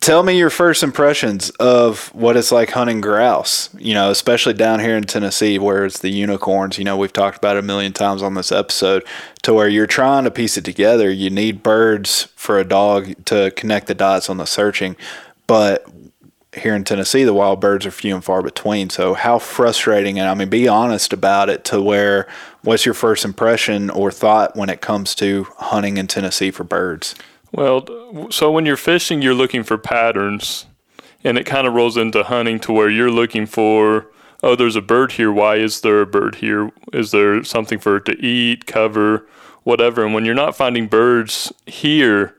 tell 0.00 0.22
me 0.22 0.38
your 0.38 0.50
first 0.50 0.82
impressions 0.82 1.50
of 1.50 2.08
what 2.14 2.36
it's 2.36 2.50
like 2.50 2.70
hunting 2.70 3.00
grouse. 3.00 3.68
You 3.78 3.94
know, 3.94 4.10
especially 4.10 4.54
down 4.54 4.80
here 4.80 4.96
in 4.96 5.04
Tennessee, 5.04 5.58
where 5.58 5.84
it's 5.84 5.98
the 5.98 6.10
unicorns. 6.10 6.78
You 6.78 6.84
know, 6.84 6.96
we've 6.96 7.12
talked 7.12 7.36
about 7.36 7.56
a 7.56 7.62
million 7.62 7.92
times 7.92 8.22
on 8.22 8.34
this 8.34 8.52
episode. 8.52 9.04
To 9.42 9.54
where 9.54 9.68
you're 9.68 9.86
trying 9.86 10.24
to 10.24 10.30
piece 10.30 10.56
it 10.56 10.64
together, 10.64 11.10
you 11.10 11.30
need 11.30 11.62
birds 11.62 12.28
for 12.36 12.58
a 12.58 12.64
dog 12.64 13.24
to 13.26 13.50
connect 13.52 13.86
the 13.86 13.94
dots 13.94 14.30
on 14.30 14.36
the 14.36 14.46
searching, 14.46 14.96
but 15.46 15.86
here 16.56 16.74
in 16.74 16.84
Tennessee, 16.84 17.24
the 17.24 17.34
wild 17.34 17.60
birds 17.60 17.86
are 17.86 17.90
few 17.90 18.14
and 18.14 18.24
far 18.24 18.42
between. 18.42 18.90
So, 18.90 19.14
how 19.14 19.38
frustrating, 19.38 20.18
and 20.18 20.28
I 20.28 20.34
mean, 20.34 20.48
be 20.48 20.66
honest 20.66 21.12
about 21.12 21.48
it 21.48 21.64
to 21.66 21.80
where 21.80 22.26
what's 22.62 22.84
your 22.84 22.94
first 22.94 23.24
impression 23.24 23.88
or 23.90 24.10
thought 24.10 24.56
when 24.56 24.68
it 24.68 24.80
comes 24.80 25.14
to 25.16 25.44
hunting 25.56 25.96
in 25.96 26.06
Tennessee 26.06 26.50
for 26.50 26.64
birds? 26.64 27.14
Well, 27.52 28.30
so 28.30 28.50
when 28.50 28.66
you're 28.66 28.76
fishing, 28.76 29.22
you're 29.22 29.34
looking 29.34 29.62
for 29.62 29.78
patterns, 29.78 30.66
and 31.22 31.38
it 31.38 31.46
kind 31.46 31.66
of 31.66 31.74
rolls 31.74 31.96
into 31.96 32.22
hunting 32.22 32.58
to 32.60 32.72
where 32.72 32.90
you're 32.90 33.10
looking 33.10 33.46
for, 33.46 34.06
oh, 34.42 34.56
there's 34.56 34.76
a 34.76 34.82
bird 34.82 35.12
here. 35.12 35.32
Why 35.32 35.56
is 35.56 35.80
there 35.80 36.00
a 36.00 36.06
bird 36.06 36.36
here? 36.36 36.70
Is 36.92 37.10
there 37.10 37.44
something 37.44 37.78
for 37.78 37.96
it 37.96 38.04
to 38.06 38.24
eat, 38.24 38.66
cover, 38.66 39.26
whatever? 39.62 40.04
And 40.04 40.14
when 40.14 40.24
you're 40.24 40.34
not 40.34 40.56
finding 40.56 40.86
birds 40.86 41.52
here, 41.66 42.36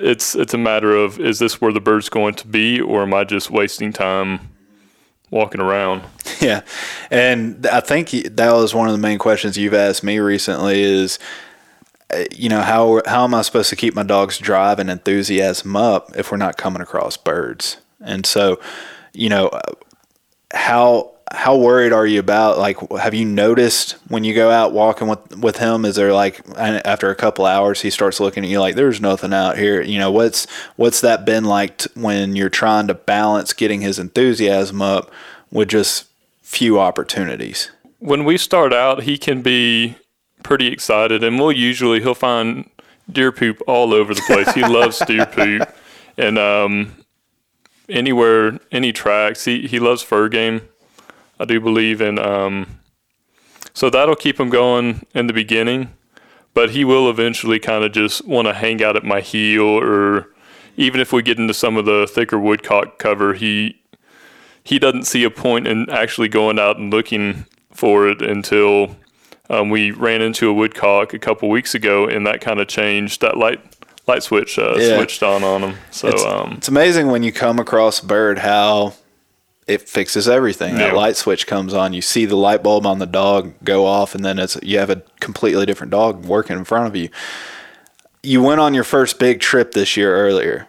it's 0.00 0.34
it's 0.34 0.54
a 0.54 0.58
matter 0.58 0.94
of 0.94 1.20
is 1.20 1.38
this 1.38 1.60
where 1.60 1.72
the 1.72 1.80
bird's 1.80 2.08
going 2.08 2.34
to 2.34 2.46
be, 2.46 2.80
or 2.80 3.02
am 3.02 3.14
I 3.14 3.24
just 3.24 3.50
wasting 3.50 3.92
time 3.92 4.50
walking 5.30 5.60
around? 5.60 6.02
Yeah, 6.40 6.62
and 7.10 7.66
I 7.66 7.80
think 7.80 8.10
that 8.10 8.52
was 8.52 8.74
one 8.74 8.88
of 8.88 8.92
the 8.92 8.98
main 8.98 9.18
questions 9.18 9.58
you've 9.58 9.74
asked 9.74 10.02
me 10.02 10.18
recently. 10.20 10.80
Is 10.80 11.18
uh, 12.14 12.24
you 12.34 12.48
know 12.48 12.62
how 12.62 13.02
how 13.06 13.24
am 13.24 13.34
I 13.34 13.42
supposed 13.42 13.68
to 13.70 13.76
keep 13.76 13.94
my 13.94 14.02
dog's 14.02 14.38
drive 14.38 14.78
and 14.78 14.88
enthusiasm 14.88 15.76
up 15.76 16.16
if 16.16 16.30
we're 16.30 16.38
not 16.38 16.56
coming 16.56 16.80
across 16.80 17.18
birds? 17.18 17.76
And 18.00 18.24
so, 18.24 18.58
you 19.12 19.28
know, 19.28 19.50
how 20.54 21.09
how 21.32 21.56
worried 21.56 21.92
are 21.92 22.06
you 22.06 22.18
about 22.18 22.58
like 22.58 22.76
have 22.98 23.14
you 23.14 23.24
noticed 23.24 23.92
when 24.08 24.24
you 24.24 24.34
go 24.34 24.50
out 24.50 24.72
walking 24.72 25.06
with 25.06 25.36
with 25.38 25.58
him 25.58 25.84
is 25.84 25.94
there 25.94 26.12
like 26.12 26.40
after 26.56 27.08
a 27.08 27.14
couple 27.14 27.46
hours 27.46 27.82
he 27.82 27.90
starts 27.90 28.18
looking 28.18 28.42
at 28.42 28.50
you 28.50 28.58
like 28.58 28.74
there's 28.74 29.00
nothing 29.00 29.32
out 29.32 29.56
here. 29.56 29.80
You 29.80 29.98
know 29.98 30.10
what's 30.10 30.46
what's 30.74 31.00
that 31.02 31.24
been 31.24 31.44
like 31.44 31.78
t- 31.78 31.90
when 31.94 32.34
you're 32.34 32.48
trying 32.48 32.88
to 32.88 32.94
balance 32.94 33.52
getting 33.52 33.80
his 33.80 33.98
enthusiasm 33.98 34.82
up 34.82 35.10
with 35.52 35.68
just 35.68 36.08
few 36.42 36.80
opportunities? 36.80 37.70
When 38.00 38.24
we 38.24 38.36
start 38.36 38.72
out 38.72 39.04
he 39.04 39.16
can 39.16 39.40
be 39.40 39.94
pretty 40.42 40.66
excited 40.66 41.22
and 41.22 41.38
we'll 41.38 41.52
usually 41.52 42.00
he'll 42.00 42.14
find 42.14 42.68
deer 43.08 43.30
poop 43.30 43.62
all 43.68 43.94
over 43.94 44.14
the 44.14 44.22
place. 44.22 44.52
He 44.52 44.62
loves 44.62 44.98
deer 45.06 45.26
poop 45.26 45.72
and 46.18 46.38
um 46.38 46.96
anywhere 47.88 48.58
any 48.72 48.92
tracks 48.92 49.44
he 49.44 49.68
he 49.68 49.78
loves 49.78 50.02
fur 50.02 50.28
game 50.28 50.62
I 51.40 51.46
do 51.46 51.58
believe 51.58 52.02
in. 52.02 52.18
Um, 52.18 52.80
so 53.72 53.88
that'll 53.88 54.14
keep 54.14 54.38
him 54.38 54.50
going 54.50 55.06
in 55.14 55.26
the 55.26 55.32
beginning, 55.32 55.90
but 56.52 56.70
he 56.70 56.84
will 56.84 57.08
eventually 57.08 57.58
kind 57.58 57.82
of 57.82 57.92
just 57.92 58.26
want 58.26 58.46
to 58.46 58.52
hang 58.52 58.82
out 58.82 58.94
at 58.94 59.04
my 59.04 59.22
heel, 59.22 59.64
or 59.64 60.28
even 60.76 61.00
if 61.00 61.12
we 61.12 61.22
get 61.22 61.38
into 61.38 61.54
some 61.54 61.78
of 61.78 61.86
the 61.86 62.06
thicker 62.06 62.38
woodcock 62.38 62.98
cover, 62.98 63.32
he 63.32 63.80
he 64.62 64.78
doesn't 64.78 65.04
see 65.04 65.24
a 65.24 65.30
point 65.30 65.66
in 65.66 65.88
actually 65.88 66.28
going 66.28 66.58
out 66.58 66.76
and 66.76 66.92
looking 66.92 67.46
for 67.72 68.06
it 68.06 68.20
until 68.20 68.94
um, 69.48 69.70
we 69.70 69.90
ran 69.92 70.20
into 70.20 70.50
a 70.50 70.52
woodcock 70.52 71.14
a 71.14 71.18
couple 71.18 71.48
weeks 71.48 71.74
ago, 71.74 72.06
and 72.06 72.26
that 72.26 72.42
kind 72.42 72.60
of 72.60 72.68
changed 72.68 73.22
that 73.22 73.38
light 73.38 73.60
light 74.06 74.22
switch 74.22 74.58
uh, 74.58 74.74
yeah. 74.76 74.96
switched 74.96 75.22
on 75.22 75.42
on 75.42 75.62
him. 75.62 75.76
So 75.90 76.08
it's, 76.08 76.24
um, 76.24 76.52
it's 76.58 76.68
amazing 76.68 77.06
when 77.06 77.22
you 77.22 77.32
come 77.32 77.58
across 77.58 78.02
a 78.02 78.06
bird 78.06 78.38
how 78.38 78.94
it 79.70 79.88
fixes 79.88 80.28
everything. 80.28 80.76
Yeah. 80.76 80.88
That 80.88 80.96
light 80.96 81.16
switch 81.16 81.46
comes 81.46 81.72
on. 81.72 81.92
You 81.92 82.02
see 82.02 82.26
the 82.26 82.36
light 82.36 82.62
bulb 82.62 82.86
on 82.86 82.98
the 82.98 83.06
dog 83.06 83.54
go 83.62 83.86
off, 83.86 84.14
and 84.14 84.24
then 84.24 84.38
it's 84.38 84.58
you 84.62 84.78
have 84.78 84.90
a 84.90 85.02
completely 85.20 85.64
different 85.64 85.92
dog 85.92 86.24
working 86.24 86.58
in 86.58 86.64
front 86.64 86.88
of 86.88 86.96
you. 86.96 87.08
You 88.22 88.42
went 88.42 88.60
on 88.60 88.74
your 88.74 88.84
first 88.84 89.18
big 89.18 89.40
trip 89.40 89.72
this 89.72 89.96
year 89.96 90.14
earlier, 90.14 90.66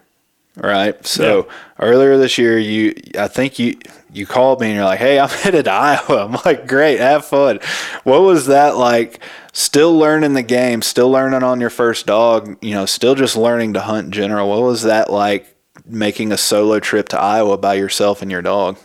right? 0.56 1.04
So 1.04 1.46
yeah. 1.46 1.52
earlier 1.80 2.16
this 2.16 2.38
year, 2.38 2.58
you 2.58 2.94
I 3.18 3.26
think 3.26 3.58
you 3.58 3.76
you 4.12 4.24
called 4.24 4.60
me 4.60 4.68
and 4.68 4.76
you're 4.76 4.84
like, 4.84 5.00
"Hey, 5.00 5.18
I'm 5.18 5.28
headed 5.44 5.64
to 5.64 5.72
Iowa." 5.72 6.24
I'm 6.24 6.38
like, 6.44 6.68
"Great, 6.68 7.00
have 7.00 7.24
fun." 7.24 7.58
What 8.04 8.22
was 8.22 8.46
that 8.46 8.76
like? 8.76 9.20
Still 9.52 9.98
learning 9.98 10.34
the 10.34 10.42
game, 10.42 10.80
still 10.80 11.10
learning 11.10 11.42
on 11.42 11.60
your 11.60 11.70
first 11.70 12.06
dog. 12.06 12.56
You 12.62 12.74
know, 12.74 12.86
still 12.86 13.16
just 13.16 13.36
learning 13.36 13.72
to 13.74 13.80
hunt 13.80 14.06
in 14.06 14.12
general. 14.12 14.48
What 14.48 14.62
was 14.62 14.82
that 14.82 15.10
like? 15.10 15.48
Making 15.84 16.30
a 16.30 16.36
solo 16.36 16.78
trip 16.78 17.08
to 17.08 17.20
Iowa 17.20 17.58
by 17.58 17.74
yourself 17.74 18.22
and 18.22 18.30
your 18.30 18.42
dog. 18.42 18.78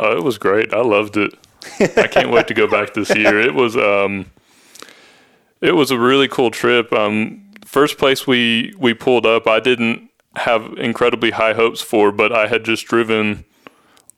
Oh, 0.00 0.16
it 0.16 0.22
was 0.22 0.38
great. 0.38 0.72
I 0.72 0.80
loved 0.80 1.16
it. 1.16 1.34
I 1.96 2.06
can't 2.06 2.30
wait 2.30 2.46
to 2.48 2.54
go 2.54 2.68
back 2.68 2.94
this 2.94 3.14
year. 3.14 3.40
It 3.40 3.52
was 3.52 3.76
um, 3.76 4.26
it 5.60 5.72
was 5.72 5.90
a 5.90 5.98
really 5.98 6.28
cool 6.28 6.52
trip. 6.52 6.92
Um, 6.92 7.50
first 7.64 7.98
place 7.98 8.26
we 8.26 8.72
we 8.78 8.94
pulled 8.94 9.26
up, 9.26 9.48
I 9.48 9.58
didn't 9.58 10.08
have 10.36 10.74
incredibly 10.78 11.32
high 11.32 11.54
hopes 11.54 11.80
for, 11.80 12.12
but 12.12 12.32
I 12.32 12.46
had 12.46 12.64
just 12.64 12.86
driven 12.86 13.44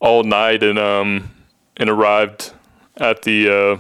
all 0.01 0.23
night 0.23 0.63
and 0.63 0.79
um 0.79 1.31
and 1.79 1.89
arrived 1.89 2.53
at 2.99 3.23
the 3.23 3.49
uh, 3.49 3.79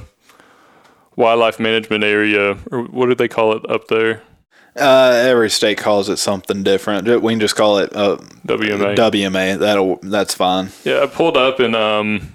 wildlife 1.16 1.60
management 1.60 2.02
area, 2.02 2.56
or 2.72 2.84
what 2.84 3.06
do 3.06 3.14
they 3.14 3.28
call 3.28 3.52
it 3.52 3.68
up 3.70 3.88
there? 3.88 4.22
Uh, 4.76 5.22
every 5.26 5.50
state 5.50 5.78
calls 5.78 6.08
it 6.08 6.18
something 6.18 6.62
different. 6.62 7.06
We 7.22 7.32
can 7.32 7.40
just 7.40 7.56
call 7.56 7.78
it 7.78 7.94
uh, 7.94 8.18
WMA. 8.46 8.96
WMA. 8.96 9.58
That'll 9.58 9.96
that's 10.02 10.34
fine. 10.34 10.70
Yeah, 10.84 11.02
I 11.02 11.06
pulled 11.06 11.36
up 11.36 11.58
and 11.58 11.74
um, 11.74 12.32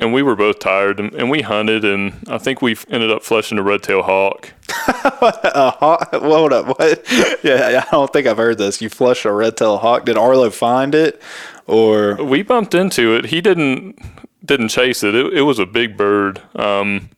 and 0.00 0.14
we 0.14 0.22
were 0.22 0.34
both 0.34 0.58
tired, 0.58 0.98
and, 0.98 1.12
and 1.14 1.30
we 1.30 1.42
hunted, 1.42 1.84
and 1.84 2.24
I 2.28 2.38
think 2.38 2.62
we 2.62 2.76
ended 2.88 3.10
up 3.10 3.22
flushing 3.22 3.58
a 3.58 3.62
red 3.62 3.82
tail 3.82 4.02
hawk. 4.02 4.52
a 4.88 5.70
hawk? 5.70 6.14
Hold 6.14 6.52
up, 6.52 6.78
what? 6.78 7.04
Yeah, 7.44 7.84
I 7.86 7.90
don't 7.90 8.12
think 8.12 8.26
I've 8.26 8.38
heard 8.38 8.58
this. 8.58 8.80
You 8.80 8.88
flushed 8.88 9.24
a 9.26 9.32
red 9.32 9.56
tail 9.56 9.76
hawk. 9.78 10.06
Did 10.06 10.16
Arlo 10.16 10.50
find 10.50 10.94
it, 10.94 11.20
or 11.66 12.14
we 12.16 12.42
bumped 12.42 12.74
into 12.74 13.14
it? 13.14 13.26
He 13.26 13.40
didn't 13.40 13.98
didn't 14.44 14.68
chase 14.68 15.02
it. 15.02 15.14
It, 15.14 15.34
it 15.34 15.42
was 15.42 15.58
a 15.58 15.66
big 15.66 15.96
bird. 15.96 16.40
Um, 16.54 17.10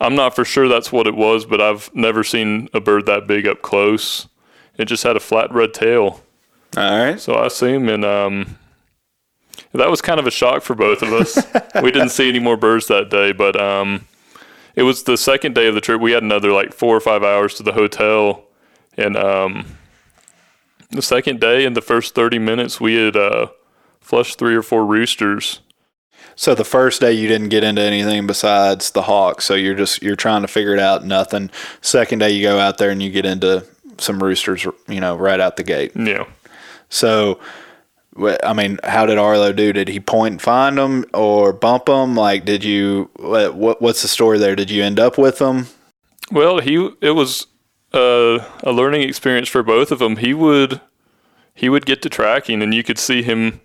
I'm 0.00 0.14
not 0.14 0.34
for 0.34 0.44
sure 0.44 0.66
that's 0.66 0.90
what 0.90 1.06
it 1.06 1.14
was, 1.14 1.44
but 1.44 1.60
I've 1.60 1.94
never 1.94 2.24
seen 2.24 2.68
a 2.72 2.80
bird 2.80 3.06
that 3.06 3.26
big 3.26 3.46
up 3.46 3.60
close. 3.60 4.28
It 4.78 4.86
just 4.86 5.02
had 5.02 5.16
a 5.16 5.20
flat 5.20 5.52
red 5.52 5.74
tail. 5.74 6.22
All 6.76 7.04
right. 7.04 7.20
So 7.20 7.34
I 7.34 7.46
assume, 7.46 7.88
and 7.88 8.04
um, 8.04 8.58
that 9.72 9.90
was 9.90 10.00
kind 10.00 10.18
of 10.18 10.26
a 10.26 10.30
shock 10.30 10.62
for 10.62 10.74
both 10.74 11.02
of 11.02 11.12
us. 11.12 11.36
we 11.82 11.90
didn't 11.90 12.10
see 12.10 12.28
any 12.28 12.38
more 12.38 12.56
birds 12.56 12.86
that 12.86 13.10
day, 13.10 13.32
but 13.32 13.60
um, 13.60 14.06
it 14.74 14.84
was 14.84 15.02
the 15.02 15.18
second 15.18 15.54
day 15.54 15.66
of 15.66 15.74
the 15.74 15.80
trip. 15.82 16.00
We 16.00 16.12
had 16.12 16.22
another 16.22 16.52
like 16.52 16.72
four 16.72 16.96
or 16.96 17.00
five 17.00 17.22
hours 17.22 17.54
to 17.54 17.62
the 17.62 17.72
hotel, 17.72 18.44
and 18.96 19.16
um, 19.18 19.76
the 20.90 21.02
second 21.02 21.40
day 21.40 21.66
in 21.66 21.74
the 21.74 21.82
first 21.82 22.14
30 22.14 22.38
minutes, 22.38 22.80
we 22.80 22.94
had 22.94 23.16
uh, 23.16 23.48
flushed 24.00 24.38
three 24.38 24.54
or 24.54 24.62
four 24.62 24.86
roosters 24.86 25.60
so 26.40 26.54
the 26.54 26.64
first 26.64 27.02
day 27.02 27.12
you 27.12 27.28
didn't 27.28 27.50
get 27.50 27.64
into 27.64 27.82
anything 27.82 28.26
besides 28.26 28.92
the 28.92 29.02
hawk, 29.02 29.42
so 29.42 29.52
you're 29.52 29.74
just 29.74 30.02
you're 30.02 30.16
trying 30.16 30.40
to 30.40 30.48
figure 30.48 30.72
it 30.72 30.80
out. 30.80 31.04
Nothing. 31.04 31.50
Second 31.82 32.20
day 32.20 32.30
you 32.30 32.40
go 32.40 32.58
out 32.58 32.78
there 32.78 32.88
and 32.88 33.02
you 33.02 33.10
get 33.10 33.26
into 33.26 33.66
some 33.98 34.22
roosters, 34.22 34.66
you 34.88 35.00
know, 35.02 35.16
right 35.16 35.38
out 35.38 35.58
the 35.58 35.62
gate. 35.62 35.92
Yeah. 35.94 36.24
So, 36.88 37.40
I 38.42 38.54
mean, 38.54 38.78
how 38.84 39.04
did 39.04 39.18
Arlo 39.18 39.52
do? 39.52 39.74
Did 39.74 39.88
he 39.88 40.00
point 40.00 40.32
and 40.32 40.40
find 40.40 40.78
them 40.78 41.04
or 41.12 41.52
bump 41.52 41.84
them? 41.84 42.16
Like, 42.16 42.46
did 42.46 42.64
you? 42.64 43.10
What 43.16 43.82
What's 43.82 44.00
the 44.00 44.08
story 44.08 44.38
there? 44.38 44.56
Did 44.56 44.70
you 44.70 44.82
end 44.82 44.98
up 44.98 45.18
with 45.18 45.40
them? 45.40 45.66
Well, 46.32 46.60
he 46.60 46.88
it 47.02 47.10
was 47.10 47.48
a, 47.92 48.42
a 48.62 48.72
learning 48.72 49.02
experience 49.02 49.50
for 49.50 49.62
both 49.62 49.92
of 49.92 49.98
them. 49.98 50.16
He 50.16 50.32
would 50.32 50.80
he 51.52 51.68
would 51.68 51.84
get 51.84 52.00
to 52.00 52.08
tracking, 52.08 52.62
and 52.62 52.72
you 52.72 52.82
could 52.82 52.98
see 52.98 53.22
him 53.22 53.60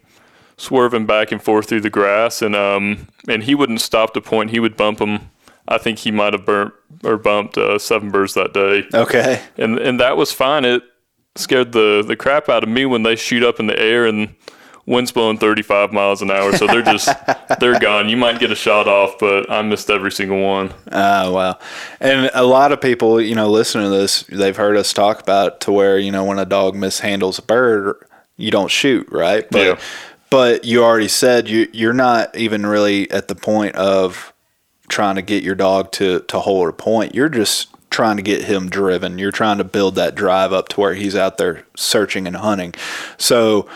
swerving 0.58 1.06
back 1.06 1.32
and 1.32 1.42
forth 1.42 1.70
through 1.70 1.82
the 1.82 1.90
grass, 1.90 2.42
and 2.42 2.56
um, 2.56 3.08
and 3.28 3.44
he 3.44 3.56
wouldn't 3.56 3.82
stop 3.82 4.14
to 4.14 4.22
point. 4.22 4.52
He 4.52 4.60
would 4.60 4.78
bump 4.78 5.00
them. 5.00 5.30
I 5.68 5.78
think 5.78 6.00
he 6.00 6.12
might 6.12 6.34
have 6.34 6.46
burnt 6.46 6.74
or 7.04 7.18
bumped 7.18 7.58
uh, 7.58 7.80
seven 7.80 8.12
birds 8.12 8.34
that 8.36 8.54
day. 8.54 8.86
Okay, 8.94 9.42
and 9.58 9.78
and 9.80 10.00
that 10.00 10.18
was 10.18 10.32
fine. 10.32 10.66
It 10.66 10.84
scared 11.36 11.72
the 11.72 12.04
the 12.06 12.16
crap 12.16 12.50
out 12.50 12.64
of 12.64 12.70
me 12.70 12.86
when 12.86 13.04
they 13.04 13.16
shoot 13.16 13.44
up 13.44 13.60
in 13.60 13.68
the 13.68 13.78
air 13.80 14.06
and 14.06 14.34
wind's 14.88 15.12
blowing 15.12 15.38
35 15.38 15.92
miles 15.92 16.22
an 16.22 16.30
hour 16.30 16.56
so 16.56 16.68
they're 16.68 16.84
just 16.84 17.10
they're 17.60 17.80
gone 17.80 18.08
you 18.08 18.16
might 18.16 18.40
get 18.40 18.52
a 18.52 18.56
shot 18.56 18.88
off 18.88 19.16
but 19.20 19.50
i 19.50 19.62
missed 19.62 19.90
every 19.90 20.12
single 20.12 20.40
one 20.40 20.72
oh 20.92 21.32
wow 21.32 21.58
and 22.00 22.30
a 22.34 22.44
lot 22.44 22.72
of 22.72 22.80
people 22.80 23.20
you 23.20 23.36
know 23.36 23.50
listening 23.50 23.86
to 23.86 23.90
this 23.90 24.24
they've 24.24 24.56
heard 24.56 24.78
us 24.78 24.94
talk 24.94 25.20
about 25.20 25.60
to 25.60 25.72
where 25.72 25.98
you 25.98 26.12
know 26.12 26.24
when 26.24 26.38
a 26.38 26.46
dog 26.46 26.76
mishandles 26.76 27.40
a 27.40 27.42
bird 27.42 27.96
you 28.38 28.52
don't 28.52 28.70
shoot 28.70 29.08
right 29.12 29.50
but 29.50 29.60
yeah 29.60 29.80
but 30.36 30.66
you 30.66 30.84
already 30.84 31.08
said 31.08 31.48
you 31.48 31.66
you're 31.72 31.94
not 31.94 32.36
even 32.36 32.66
really 32.66 33.10
at 33.10 33.30
the 33.30 33.36
point 33.36 33.74
of 33.78 34.34
trying 34.90 35.16
to 35.16 35.22
get 35.22 35.44
your 35.44 35.56
dog 35.56 35.94
to 35.94 36.20
to 36.28 36.42
hold 36.42 36.68
a 36.68 36.74
point. 36.74 37.16
You're 37.16 37.30
just 37.30 37.70
trying 37.90 38.18
to 38.18 38.22
get 38.22 38.44
him 38.44 38.70
driven. 38.70 39.18
You're 39.18 39.32
trying 39.32 39.60
to 39.60 39.64
build 39.64 39.96
that 39.96 40.14
drive 40.14 40.52
up 40.52 40.68
to 40.68 40.82
where 40.82 40.94
he's 40.94 41.16
out 41.16 41.38
there 41.38 41.66
searching 41.78 42.28
and 42.28 42.36
hunting. 42.36 42.74
So 43.18 43.70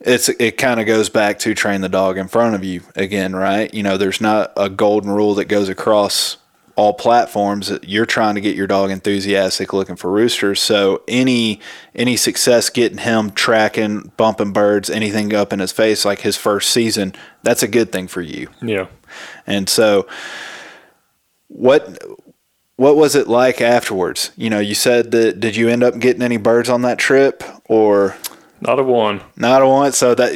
it's 0.00 0.30
it 0.30 0.56
kind 0.56 0.80
of 0.80 0.86
goes 0.86 1.10
back 1.10 1.38
to 1.40 1.54
train 1.54 1.82
the 1.82 1.90
dog 1.90 2.16
in 2.16 2.28
front 2.28 2.54
of 2.54 2.64
you 2.64 2.80
again, 2.94 3.36
right? 3.36 3.72
You 3.74 3.82
know, 3.82 3.98
there's 3.98 4.22
not 4.22 4.54
a 4.56 4.70
golden 4.70 5.10
rule 5.10 5.34
that 5.34 5.44
goes 5.44 5.68
across 5.68 6.38
all 6.76 6.92
platforms 6.92 7.72
you're 7.82 8.06
trying 8.06 8.34
to 8.34 8.40
get 8.40 8.54
your 8.54 8.66
dog 8.66 8.90
enthusiastic 8.90 9.72
looking 9.72 9.96
for 9.96 10.10
roosters. 10.10 10.60
So 10.60 11.02
any 11.08 11.60
any 11.94 12.16
success 12.16 12.68
getting 12.68 12.98
him 12.98 13.30
tracking 13.30 14.12
bumping 14.18 14.52
birds 14.52 14.90
anything 14.90 15.34
up 15.34 15.52
in 15.52 15.58
his 15.58 15.72
face 15.72 16.04
like 16.04 16.20
his 16.20 16.36
first 16.36 16.70
season 16.70 17.14
that's 17.42 17.62
a 17.62 17.68
good 17.68 17.90
thing 17.90 18.06
for 18.06 18.20
you. 18.20 18.48
Yeah. 18.62 18.88
And 19.46 19.68
so 19.68 20.06
what 21.48 21.98
what 22.76 22.96
was 22.96 23.14
it 23.14 23.26
like 23.26 23.62
afterwards? 23.62 24.30
You 24.36 24.50
know 24.50 24.60
you 24.60 24.74
said 24.74 25.10
that 25.12 25.40
did 25.40 25.56
you 25.56 25.70
end 25.70 25.82
up 25.82 25.98
getting 25.98 26.22
any 26.22 26.36
birds 26.36 26.68
on 26.68 26.82
that 26.82 26.98
trip 26.98 27.42
or? 27.64 28.16
Not 28.60 28.78
a 28.78 28.82
one. 28.82 29.22
Not 29.36 29.62
a 29.62 29.66
one? 29.66 29.92
So 29.92 30.14
that 30.14 30.32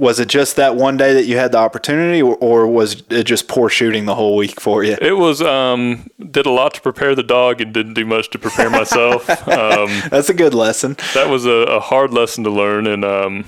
was 0.00 0.18
it 0.18 0.28
just 0.28 0.56
that 0.56 0.74
one 0.74 0.96
day 0.96 1.12
that 1.12 1.26
you 1.26 1.36
had 1.36 1.52
the 1.52 1.58
opportunity, 1.58 2.22
or, 2.22 2.34
or, 2.36 2.66
was 2.66 3.02
it 3.10 3.24
just 3.24 3.46
poor 3.46 3.68
shooting 3.68 4.06
the 4.06 4.14
whole 4.14 4.34
week 4.34 4.60
for 4.60 4.82
you? 4.82 4.96
It 5.00 5.12
was. 5.12 5.42
Um, 5.42 6.08
did 6.30 6.46
a 6.46 6.50
lot 6.50 6.74
to 6.74 6.80
prepare 6.80 7.14
the 7.14 7.22
dog 7.22 7.60
and 7.60 7.72
didn't 7.72 7.94
do 7.94 8.06
much 8.06 8.30
to 8.30 8.38
prepare 8.38 8.70
myself. 8.70 9.28
um, 9.48 9.90
That's 10.10 10.30
a 10.30 10.34
good 10.34 10.54
lesson. 10.54 10.96
That 11.14 11.28
was 11.28 11.44
a, 11.44 11.50
a 11.50 11.80
hard 11.80 12.12
lesson 12.12 12.44
to 12.44 12.50
learn, 12.50 12.86
and 12.86 13.04
um, 13.04 13.44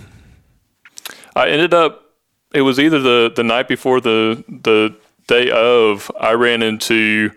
I 1.35 1.49
ended 1.49 1.75
up. 1.75 2.01
It 2.55 2.63
was 2.63 2.79
either 2.79 3.01
the 3.01 3.33
the 3.35 3.43
night 3.43 3.67
before 3.67 4.01
the 4.01 4.45
the 4.47 4.95
day 5.27 5.51
of. 5.51 6.11
I 6.21 6.33
ran 6.33 6.63
into 6.63 7.31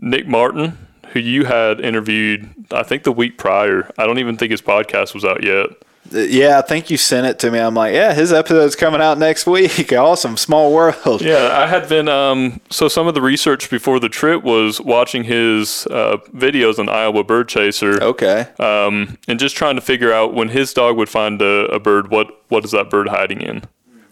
Nick 0.00 0.28
Martin, 0.28 0.78
who 1.12 1.18
you 1.18 1.44
had 1.44 1.80
interviewed. 1.80 2.48
I 2.70 2.84
think 2.84 3.02
the 3.02 3.12
week 3.12 3.36
prior. 3.36 3.90
I 3.98 4.06
don't 4.06 4.18
even 4.18 4.36
think 4.36 4.52
his 4.52 4.62
podcast 4.62 5.12
was 5.12 5.24
out 5.24 5.42
yet. 5.42 5.70
Yeah, 6.10 6.58
I 6.58 6.62
think 6.62 6.90
you 6.90 6.96
sent 6.96 7.26
it 7.26 7.38
to 7.40 7.50
me. 7.50 7.58
I'm 7.58 7.74
like, 7.74 7.94
yeah, 7.94 8.12
his 8.12 8.32
episode's 8.32 8.74
coming 8.74 9.00
out 9.00 9.18
next 9.18 9.46
week. 9.46 9.92
awesome, 9.92 10.36
small 10.36 10.72
world. 10.72 11.22
Yeah, 11.22 11.50
I 11.52 11.66
had 11.66 11.88
been. 11.88 12.08
Um, 12.08 12.60
so 12.70 12.88
some 12.88 13.06
of 13.06 13.14
the 13.14 13.22
research 13.22 13.70
before 13.70 14.00
the 14.00 14.08
trip 14.08 14.42
was 14.42 14.80
watching 14.80 15.24
his 15.24 15.86
uh, 15.88 16.16
videos 16.34 16.78
on 16.78 16.88
Iowa 16.88 17.22
Bird 17.22 17.48
Chaser. 17.48 18.02
Okay. 18.02 18.48
Um, 18.58 19.18
and 19.28 19.38
just 19.38 19.56
trying 19.56 19.76
to 19.76 19.80
figure 19.80 20.12
out 20.12 20.34
when 20.34 20.48
his 20.48 20.72
dog 20.72 20.96
would 20.96 21.08
find 21.08 21.40
a, 21.40 21.66
a 21.66 21.78
bird, 21.78 22.10
what 22.10 22.44
what 22.48 22.64
is 22.64 22.72
that 22.72 22.90
bird 22.90 23.08
hiding 23.08 23.40
in? 23.40 23.62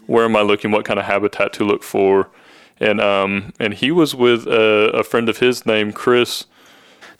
Where 0.07 0.25
am 0.25 0.35
I 0.35 0.41
looking? 0.41 0.71
What 0.71 0.85
kind 0.85 0.99
of 0.99 1.05
habitat 1.05 1.53
to 1.53 1.63
look 1.63 1.83
for? 1.83 2.29
And 2.79 3.01
um, 3.01 3.53
and 3.59 3.73
he 3.73 3.91
was 3.91 4.15
with 4.15 4.47
a, 4.47 4.91
a 4.93 5.03
friend 5.03 5.27
of 5.27 5.39
his 5.39 5.65
named 5.65 5.95
Chris 5.95 6.45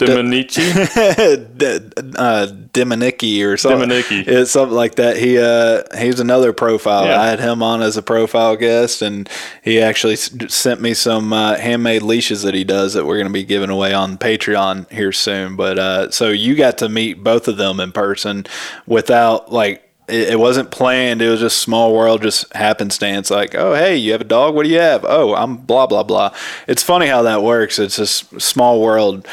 Dominici. 0.07 0.59
uh, 2.17 2.47
Dominici 2.73 3.45
or 3.45 3.57
something. 3.57 3.89
Dominici. 3.89 4.27
It's 4.27 4.51
something 4.51 4.75
like 4.75 4.95
that. 4.95 5.17
He 5.17 5.37
uh, 5.37 5.83
he's 5.97 6.19
another 6.19 6.53
profile. 6.53 7.05
Yeah. 7.05 7.21
I 7.21 7.27
had 7.27 7.39
him 7.39 7.61
on 7.63 7.81
as 7.81 7.97
a 7.97 8.01
profile 8.01 8.55
guest, 8.55 9.01
and 9.01 9.29
he 9.63 9.79
actually 9.81 10.13
s- 10.13 10.31
sent 10.53 10.81
me 10.81 10.93
some 10.93 11.33
uh, 11.33 11.55
handmade 11.57 12.01
leashes 12.01 12.43
that 12.43 12.53
he 12.53 12.63
does 12.63 12.93
that 12.93 13.05
we're 13.05 13.17
going 13.17 13.27
to 13.27 13.33
be 13.33 13.43
giving 13.43 13.69
away 13.69 13.93
on 13.93 14.17
Patreon 14.17 14.89
here 14.91 15.11
soon. 15.11 15.55
But 15.55 15.79
uh, 15.79 16.11
so 16.11 16.29
you 16.29 16.55
got 16.55 16.77
to 16.79 16.89
meet 16.89 17.23
both 17.23 17.47
of 17.47 17.57
them 17.57 17.79
in 17.79 17.91
person 17.91 18.45
without 18.87 19.51
like. 19.51 19.83
It 20.11 20.39
wasn't 20.39 20.71
planned. 20.71 21.21
It 21.21 21.29
was 21.29 21.39
just 21.39 21.59
small 21.59 21.93
world, 21.93 22.23
just 22.23 22.51
happenstance. 22.55 23.29
Like, 23.29 23.53
oh, 23.53 23.75
hey, 23.75 23.95
you 23.95 24.11
have 24.13 24.21
a 24.21 24.23
dog. 24.23 24.55
What 24.55 24.63
do 24.63 24.69
you 24.69 24.79
have? 24.79 25.05
Oh, 25.07 25.35
I'm 25.35 25.55
blah 25.57 25.85
blah 25.85 26.01
blah. 26.01 26.33
It's 26.67 26.81
funny 26.81 27.05
how 27.05 27.21
that 27.21 27.43
works. 27.43 27.77
It's 27.77 27.97
just 27.97 28.41
small 28.41 28.81
world. 28.81 29.27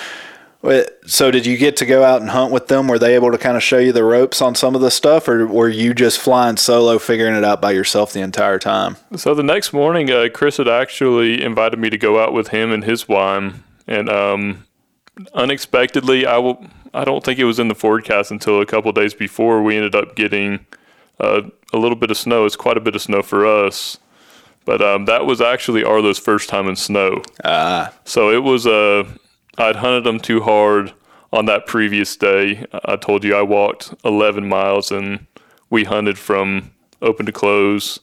So 1.07 1.31
did 1.31 1.47
you 1.47 1.57
get 1.57 1.77
to 1.77 1.87
go 1.87 2.03
out 2.03 2.21
and 2.21 2.31
hunt 2.31 2.53
with 2.53 2.67
them? 2.67 2.89
Were 2.89 2.99
they 2.99 3.15
able 3.15 3.31
to 3.31 3.39
kind 3.39 3.57
of 3.57 3.63
show 3.63 3.79
you 3.79 3.93
the 3.93 4.03
ropes 4.03 4.43
on 4.43 4.55
some 4.57 4.75
of 4.75 4.81
the 4.81 4.91
stuff, 4.91 5.29
or 5.29 5.47
were 5.47 5.69
you 5.69 5.95
just 5.95 6.19
flying 6.19 6.57
solo, 6.57 6.99
figuring 6.99 7.35
it 7.37 7.45
out 7.45 7.61
by 7.63 7.71
yourself 7.71 8.13
the 8.13 8.21
entire 8.21 8.59
time? 8.59 8.97
So 9.15 9.33
the 9.35 9.45
next 9.45 9.73
morning, 9.73 10.11
uh, 10.11 10.29
Chris 10.33 10.57
had 10.57 10.67
actually 10.69 11.43
invited 11.43 11.79
me 11.79 11.89
to 11.91 11.99
go 11.99 12.23
out 12.23 12.33
with 12.33 12.49
him 12.49 12.73
and 12.73 12.83
his 12.83 13.07
wife, 13.09 13.55
and 13.87 14.09
um, 14.11 14.67
unexpectedly, 15.35 16.27
I 16.27 16.39
will. 16.39 16.65
I 16.95 17.05
don't 17.05 17.23
think 17.23 17.39
it 17.39 17.45
was 17.45 17.59
in 17.59 17.69
the 17.69 17.75
forecast 17.75 18.31
until 18.31 18.61
a 18.61 18.67
couple 18.67 18.91
days 18.93 19.13
before 19.13 19.63
we 19.63 19.77
ended 19.77 19.95
up 19.95 20.17
getting 20.17 20.65
uh, 21.21 21.43
a 21.73 21.77
little 21.77 21.97
bit 21.97 22.11
of 22.11 22.17
snow. 22.17 22.47
It's 22.47 22.57
quite 22.57 22.79
a 22.79 22.81
bit 22.81 22.95
of 22.97 23.03
snow 23.03 23.23
for 23.23 23.47
us, 23.47 23.99
but 24.65 24.81
um, 24.81 25.05
that 25.05 25.27
was 25.27 25.41
actually 25.43 25.85
Arlo's 25.85 26.19
first 26.19 26.49
time 26.49 26.69
in 26.69 26.75
snow. 26.77 27.23
Ah, 27.45 27.93
So 28.05 28.31
it 28.31 28.43
was 28.43 28.67
Uh, 28.67 29.05
I'd 29.59 29.77
hunted 29.77 30.05
them 30.05 30.21
too 30.21 30.41
hard 30.41 30.93
on 31.33 31.47
that 31.47 31.67
previous 31.67 32.17
day. 32.17 32.65
I 32.85 32.97
told 32.97 33.25
you 33.25 33.35
I 33.37 33.43
walked 33.43 33.95
11 34.05 34.49
miles 34.49 34.91
and 34.91 35.27
we 35.71 35.85
hunted 35.85 36.19
from 36.19 36.71
open 37.03 37.27
to 37.27 37.33
close. 37.33 37.99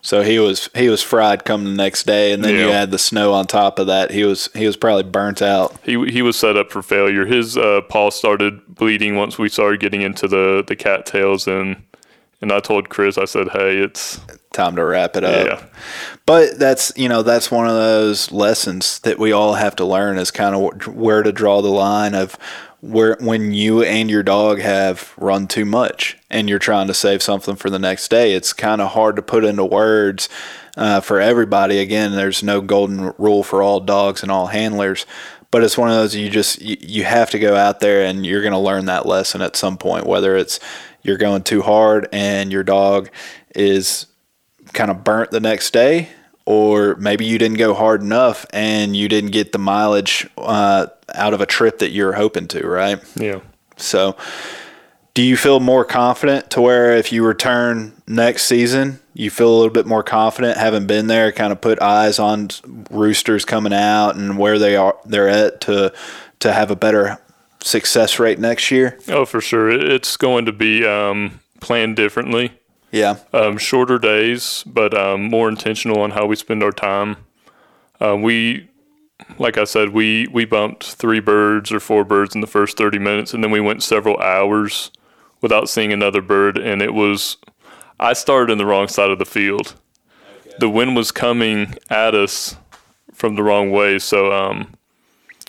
so 0.00 0.22
he 0.22 0.38
was 0.38 0.70
he 0.76 0.88
was 0.88 1.02
fried 1.02 1.44
come 1.44 1.64
the 1.64 1.70
next 1.72 2.04
day, 2.06 2.32
and 2.32 2.44
then 2.44 2.54
you 2.54 2.68
Yeah. 2.68 2.82
add 2.82 2.90
the 2.92 2.98
snow 2.98 3.32
on 3.32 3.46
top 3.46 3.78
of 3.80 3.88
that. 3.88 4.10
He 4.12 4.22
was 4.24 4.48
he 4.54 4.64
was 4.66 4.76
probably 4.76 5.02
burnt 5.02 5.42
out. 5.42 5.74
He 5.82 5.92
he 6.10 6.22
was 6.22 6.38
set 6.38 6.56
up 6.56 6.70
for 6.70 6.82
failure. 6.82 7.26
His 7.26 7.56
uh, 7.56 7.80
paw 7.88 8.10
started 8.10 8.60
bleeding 8.68 9.16
once 9.16 9.38
we 9.38 9.48
started 9.48 9.80
getting 9.80 10.02
into 10.02 10.28
the 10.28 10.62
the 10.66 10.76
cattails, 10.76 11.48
and 11.48 11.82
and 12.40 12.52
I 12.52 12.60
told 12.60 12.88
Chris, 12.90 13.18
I 13.18 13.24
said, 13.24 13.48
"Hey, 13.48 13.78
it's 13.78 14.20
Time 14.58 14.74
to 14.74 14.84
wrap 14.84 15.14
it 15.14 15.22
up. 15.22 15.46
yeah, 15.46 15.66
But 16.26 16.58
that's 16.58 16.92
you 16.96 17.08
know 17.08 17.22
that's 17.22 17.48
one 17.48 17.68
of 17.68 17.74
those 17.74 18.32
lessons 18.32 18.98
that 19.00 19.16
we 19.16 19.30
all 19.30 19.54
have 19.54 19.76
to 19.76 19.84
learn 19.84 20.18
is 20.18 20.32
kind 20.32 20.56
of 20.56 20.88
where 20.88 21.22
to 21.22 21.30
draw 21.30 21.62
the 21.62 21.68
line 21.68 22.16
of 22.16 22.36
where 22.80 23.16
when 23.20 23.52
you 23.52 23.84
and 23.84 24.10
your 24.10 24.24
dog 24.24 24.58
have 24.58 25.14
run 25.16 25.46
too 25.46 25.64
much 25.64 26.16
and 26.28 26.48
you're 26.48 26.58
trying 26.58 26.88
to 26.88 26.94
save 26.94 27.22
something 27.22 27.54
for 27.54 27.70
the 27.70 27.78
next 27.78 28.08
day. 28.08 28.32
It's 28.32 28.52
kind 28.52 28.80
of 28.80 28.90
hard 28.90 29.14
to 29.14 29.22
put 29.22 29.44
into 29.44 29.64
words 29.64 30.28
uh, 30.76 31.02
for 31.02 31.20
everybody. 31.20 31.78
Again, 31.78 32.10
there's 32.10 32.42
no 32.42 32.60
golden 32.60 33.12
rule 33.16 33.44
for 33.44 33.62
all 33.62 33.78
dogs 33.78 34.24
and 34.24 34.32
all 34.32 34.46
handlers. 34.48 35.06
But 35.52 35.62
it's 35.62 35.78
one 35.78 35.88
of 35.88 35.94
those 35.94 36.16
you 36.16 36.30
just 36.30 36.60
you, 36.60 36.76
you 36.80 37.04
have 37.04 37.30
to 37.30 37.38
go 37.38 37.54
out 37.54 37.78
there 37.78 38.04
and 38.04 38.26
you're 38.26 38.42
going 38.42 38.52
to 38.54 38.58
learn 38.58 38.86
that 38.86 39.06
lesson 39.06 39.40
at 39.40 39.54
some 39.54 39.78
point. 39.78 40.04
Whether 40.04 40.36
it's 40.36 40.58
you're 41.04 41.16
going 41.16 41.44
too 41.44 41.62
hard 41.62 42.08
and 42.12 42.50
your 42.50 42.64
dog 42.64 43.08
is 43.54 44.06
kind 44.72 44.90
of 44.90 45.04
burnt 45.04 45.30
the 45.30 45.40
next 45.40 45.72
day, 45.72 46.08
or 46.44 46.96
maybe 46.96 47.24
you 47.24 47.38
didn't 47.38 47.58
go 47.58 47.74
hard 47.74 48.02
enough 48.02 48.46
and 48.50 48.96
you 48.96 49.08
didn't 49.08 49.30
get 49.30 49.52
the 49.52 49.58
mileage 49.58 50.28
uh, 50.38 50.86
out 51.14 51.34
of 51.34 51.40
a 51.40 51.46
trip 51.46 51.78
that 51.78 51.90
you're 51.90 52.14
hoping 52.14 52.48
to, 52.48 52.66
right? 52.66 53.00
yeah." 53.16 53.40
So, 53.76 54.16
do 55.14 55.22
you 55.22 55.36
feel 55.36 55.60
more 55.60 55.84
confident 55.84 56.50
to 56.50 56.60
where 56.60 56.96
if 56.96 57.12
you 57.12 57.24
return 57.24 57.92
next 58.06 58.44
season, 58.44 59.00
you 59.14 59.30
feel 59.30 59.48
a 59.48 59.56
little 59.56 59.72
bit 59.72 59.86
more 59.86 60.02
confident 60.02 60.56
having 60.58 60.86
been 60.86 61.06
there, 61.06 61.32
kind 61.32 61.52
of 61.52 61.60
put 61.60 61.80
eyes 61.82 62.18
on 62.18 62.48
roosters 62.90 63.44
coming 63.44 63.72
out 63.72 64.16
and 64.16 64.38
where 64.38 64.58
they 64.58 64.76
are 64.76 64.96
they're 65.04 65.28
at 65.28 65.60
to 65.62 65.92
to 66.40 66.52
have 66.52 66.70
a 66.70 66.76
better 66.76 67.18
success 67.60 68.18
rate 68.18 68.38
next 68.38 68.70
year? 68.70 68.98
Oh, 69.08 69.24
for 69.24 69.40
sure, 69.40 69.70
it's 69.70 70.16
going 70.16 70.46
to 70.46 70.52
be 70.52 70.86
um, 70.86 71.40
planned 71.60 71.96
differently. 71.96 72.52
Yeah. 72.90 73.18
um, 73.32 73.58
shorter 73.58 73.98
days, 73.98 74.64
but 74.66 74.96
um, 74.96 75.24
more 75.24 75.48
intentional 75.48 76.00
on 76.00 76.12
how 76.12 76.26
we 76.26 76.36
spend 76.36 76.62
our 76.62 76.72
time. 76.72 77.16
Uh, 78.00 78.16
we, 78.16 78.68
like 79.38 79.58
I 79.58 79.64
said, 79.64 79.90
we 79.90 80.26
we 80.28 80.44
bumped 80.44 80.84
three 80.84 81.20
birds 81.20 81.70
or 81.72 81.80
four 81.80 82.04
birds 82.04 82.34
in 82.34 82.40
the 82.40 82.46
first 82.46 82.76
thirty 82.76 82.98
minutes, 82.98 83.34
and 83.34 83.42
then 83.42 83.50
we 83.50 83.60
went 83.60 83.82
several 83.82 84.16
hours 84.18 84.90
without 85.40 85.68
seeing 85.68 85.92
another 85.92 86.22
bird, 86.22 86.56
and 86.58 86.82
it 86.82 86.94
was. 86.94 87.36
I 88.00 88.12
started 88.12 88.52
in 88.52 88.58
the 88.58 88.66
wrong 88.66 88.86
side 88.86 89.10
of 89.10 89.18
the 89.18 89.24
field. 89.24 89.74
The 90.60 90.70
wind 90.70 90.94
was 90.94 91.10
coming 91.10 91.74
at 91.90 92.14
us 92.14 92.56
from 93.12 93.34
the 93.34 93.42
wrong 93.42 93.70
way, 93.72 93.98
so 93.98 94.32
um, 94.32 94.72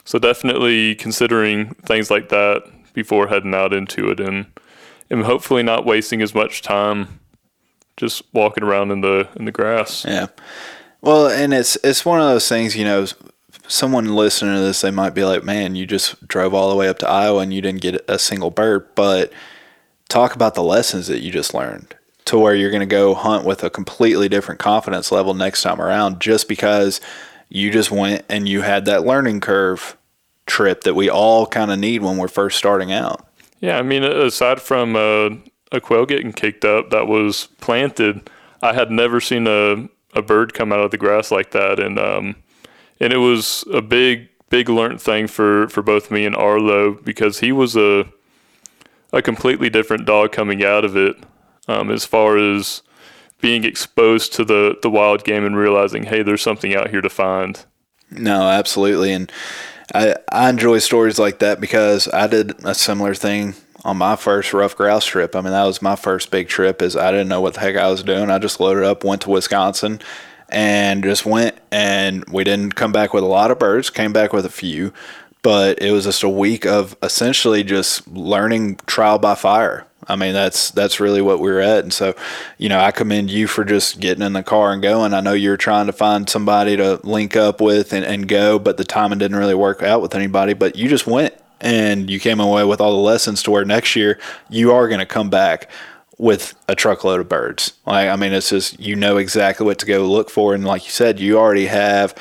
so 0.03 0.17
definitely 0.17 0.95
considering 0.95 1.75
things 1.85 2.09
like 2.09 2.29
that 2.29 2.63
before 2.93 3.27
heading 3.27 3.53
out 3.53 3.71
into 3.71 4.09
it, 4.09 4.19
and 4.19 4.47
and 5.11 5.23
hopefully 5.23 5.63
not 5.63 5.85
wasting 5.85 6.21
as 6.21 6.33
much 6.33 6.61
time 6.63 7.18
just 7.99 8.23
walking 8.33 8.63
around 8.63 8.91
in 8.91 9.01
the 9.01 9.27
in 9.35 9.45
the 9.45 9.51
grass. 9.51 10.05
Yeah. 10.05 10.27
Well, 11.01 11.27
and 11.27 11.53
it's 11.53 11.77
it's 11.83 12.05
one 12.05 12.19
of 12.19 12.27
those 12.27 12.47
things, 12.47 12.75
you 12.75 12.85
know, 12.85 13.05
someone 13.67 14.15
listening 14.15 14.55
to 14.55 14.61
this, 14.61 14.81
they 14.81 14.91
might 14.91 15.13
be 15.13 15.23
like, 15.23 15.43
"Man, 15.43 15.75
you 15.75 15.85
just 15.85 16.27
drove 16.27 16.53
all 16.53 16.69
the 16.69 16.75
way 16.75 16.87
up 16.87 16.97
to 16.99 17.09
Iowa 17.09 17.41
and 17.41 17.53
you 17.53 17.61
didn't 17.61 17.81
get 17.81 18.03
a 18.07 18.17
single 18.17 18.49
bird." 18.49 18.87
But 18.95 19.31
talk 20.07 20.33
about 20.33 20.55
the 20.55 20.63
lessons 20.63 21.07
that 21.07 21.19
you 21.19 21.31
just 21.31 21.53
learned 21.53 21.95
to 22.25 22.37
where 22.37 22.55
you're 22.55 22.71
going 22.71 22.79
to 22.79 22.85
go 22.85 23.13
hunt 23.13 23.45
with 23.45 23.63
a 23.63 23.69
completely 23.69 24.29
different 24.29 24.59
confidence 24.59 25.11
level 25.11 25.33
next 25.33 25.61
time 25.61 25.81
around 25.81 26.19
just 26.19 26.47
because 26.47 27.01
you 27.49 27.71
just 27.71 27.91
went 27.91 28.23
and 28.29 28.47
you 28.47 28.61
had 28.61 28.85
that 28.85 29.03
learning 29.03 29.39
curve 29.39 29.97
trip 30.45 30.83
that 30.83 30.93
we 30.93 31.09
all 31.09 31.45
kind 31.45 31.71
of 31.71 31.79
need 31.79 32.01
when 32.01 32.17
we're 32.17 32.27
first 32.27 32.57
starting 32.57 32.91
out. 32.91 33.25
Yeah, 33.61 33.77
I 33.77 33.81
mean, 33.81 34.03
aside 34.03 34.61
from 34.61 34.95
uh, 34.95 35.29
a 35.71 35.79
quail 35.79 36.05
getting 36.05 36.33
kicked 36.33 36.65
up 36.65 36.89
that 36.89 37.07
was 37.07 37.47
planted, 37.59 38.29
I 38.61 38.73
had 38.73 38.91
never 38.91 39.21
seen 39.21 39.47
a, 39.47 39.87
a 40.13 40.21
bird 40.21 40.53
come 40.53 40.71
out 40.71 40.79
of 40.79 40.91
the 40.91 40.97
grass 40.97 41.31
like 41.31 41.51
that, 41.51 41.79
and 41.79 41.99
um, 41.99 42.35
and 42.99 43.13
it 43.13 43.17
was 43.17 43.63
a 43.71 43.81
big 43.81 44.29
big 44.49 44.69
learned 44.69 45.01
thing 45.01 45.27
for 45.27 45.69
for 45.69 45.81
both 45.81 46.11
me 46.11 46.25
and 46.25 46.35
Arlo 46.35 46.93
because 46.93 47.39
he 47.39 47.51
was 47.51 47.75
a 47.75 48.05
a 49.11 49.21
completely 49.21 49.69
different 49.69 50.05
dog 50.05 50.31
coming 50.31 50.63
out 50.63 50.85
of 50.85 50.95
it, 50.95 51.15
um, 51.67 51.89
as 51.89 52.05
far 52.05 52.37
as 52.37 52.81
being 53.41 53.63
exposed 53.63 54.33
to 54.33 54.43
the 54.43 54.77
the 54.81 54.89
wild 54.89 55.23
game 55.23 55.45
and 55.45 55.55
realizing, 55.55 56.03
hey, 56.03 56.23
there's 56.23 56.41
something 56.41 56.75
out 56.75 56.89
here 56.89 57.01
to 57.01 57.09
find. 57.09 57.65
No, 58.11 58.49
absolutely, 58.49 59.13
and 59.13 59.31
I 59.93 60.15
I 60.31 60.49
enjoy 60.49 60.79
stories 60.79 61.19
like 61.19 61.39
that 61.39 61.61
because 61.61 62.07
I 62.09 62.27
did 62.27 62.63
a 62.65 62.75
similar 62.75 63.13
thing 63.13 63.55
on 63.83 63.97
my 63.97 64.15
first 64.15 64.53
rough 64.53 64.75
grouse 64.75 65.05
trip. 65.05 65.35
I 65.35 65.41
mean, 65.41 65.51
that 65.51 65.65
was 65.65 65.81
my 65.81 65.95
first 65.95 66.31
big 66.31 66.47
trip. 66.47 66.81
Is 66.81 66.95
I 66.95 67.11
didn't 67.11 67.29
know 67.29 67.41
what 67.41 67.55
the 67.55 67.59
heck 67.61 67.75
I 67.75 67.89
was 67.89 68.03
doing. 68.03 68.29
I 68.29 68.39
just 68.39 68.59
loaded 68.59 68.83
up, 68.83 69.03
went 69.03 69.21
to 69.23 69.29
Wisconsin, 69.29 69.99
and 70.49 71.03
just 71.03 71.25
went. 71.25 71.57
And 71.71 72.25
we 72.29 72.43
didn't 72.43 72.75
come 72.75 72.91
back 72.91 73.13
with 73.13 73.23
a 73.23 73.27
lot 73.27 73.51
of 73.51 73.59
birds. 73.59 73.89
Came 73.89 74.13
back 74.13 74.33
with 74.33 74.45
a 74.45 74.49
few, 74.49 74.93
but 75.41 75.81
it 75.81 75.91
was 75.91 76.05
just 76.05 76.23
a 76.23 76.29
week 76.29 76.65
of 76.65 76.97
essentially 77.01 77.63
just 77.63 78.07
learning 78.07 78.77
trial 78.85 79.19
by 79.19 79.35
fire. 79.35 79.85
I 80.07 80.15
mean, 80.15 80.33
that's 80.33 80.71
that's 80.71 80.99
really 80.99 81.21
what 81.21 81.39
we 81.39 81.51
were 81.51 81.59
at. 81.59 81.83
And 81.83 81.93
so, 81.93 82.15
you 82.57 82.67
know, 82.67 82.79
I 82.79 82.91
commend 82.91 83.29
you 83.29 83.45
for 83.45 83.63
just 83.63 83.99
getting 83.99 84.23
in 84.23 84.33
the 84.33 84.41
car 84.41 84.73
and 84.73 84.81
going. 84.81 85.13
I 85.13 85.19
know 85.19 85.33
you're 85.33 85.57
trying 85.57 85.85
to 85.85 85.93
find 85.93 86.27
somebody 86.27 86.75
to 86.77 86.99
link 87.03 87.35
up 87.35 87.61
with 87.61 87.93
and, 87.93 88.03
and 88.03 88.27
go, 88.27 88.57
but 88.57 88.77
the 88.77 88.83
timing 88.83 89.19
didn't 89.19 89.37
really 89.37 89.53
work 89.53 89.83
out 89.83 90.01
with 90.01 90.15
anybody. 90.15 90.53
But 90.53 90.75
you 90.75 90.89
just 90.89 91.05
went 91.05 91.35
and 91.61 92.09
you 92.09 92.19
came 92.19 92.39
away 92.39 92.63
with 92.63 92.81
all 92.81 92.91
the 92.91 93.01
lessons 93.01 93.43
to 93.43 93.51
where 93.51 93.65
next 93.65 93.95
year 93.95 94.19
you 94.49 94.71
are 94.71 94.87
going 94.87 94.99
to 94.99 95.05
come 95.05 95.29
back 95.29 95.69
with 96.17 96.53
a 96.67 96.75
truckload 96.75 97.21
of 97.21 97.29
birds. 97.29 97.73
Like, 97.85 98.09
I 98.09 98.15
mean, 98.15 98.33
it's 98.33 98.49
just 98.49 98.79
you 98.79 98.95
know 98.95 99.17
exactly 99.17 99.65
what 99.65 99.79
to 99.79 99.85
go 99.85 100.05
look 100.05 100.29
for. 100.29 100.53
And 100.53 100.65
like 100.65 100.85
you 100.85 100.91
said, 100.91 101.19
you 101.19 101.37
already 101.37 101.67
have 101.67 102.13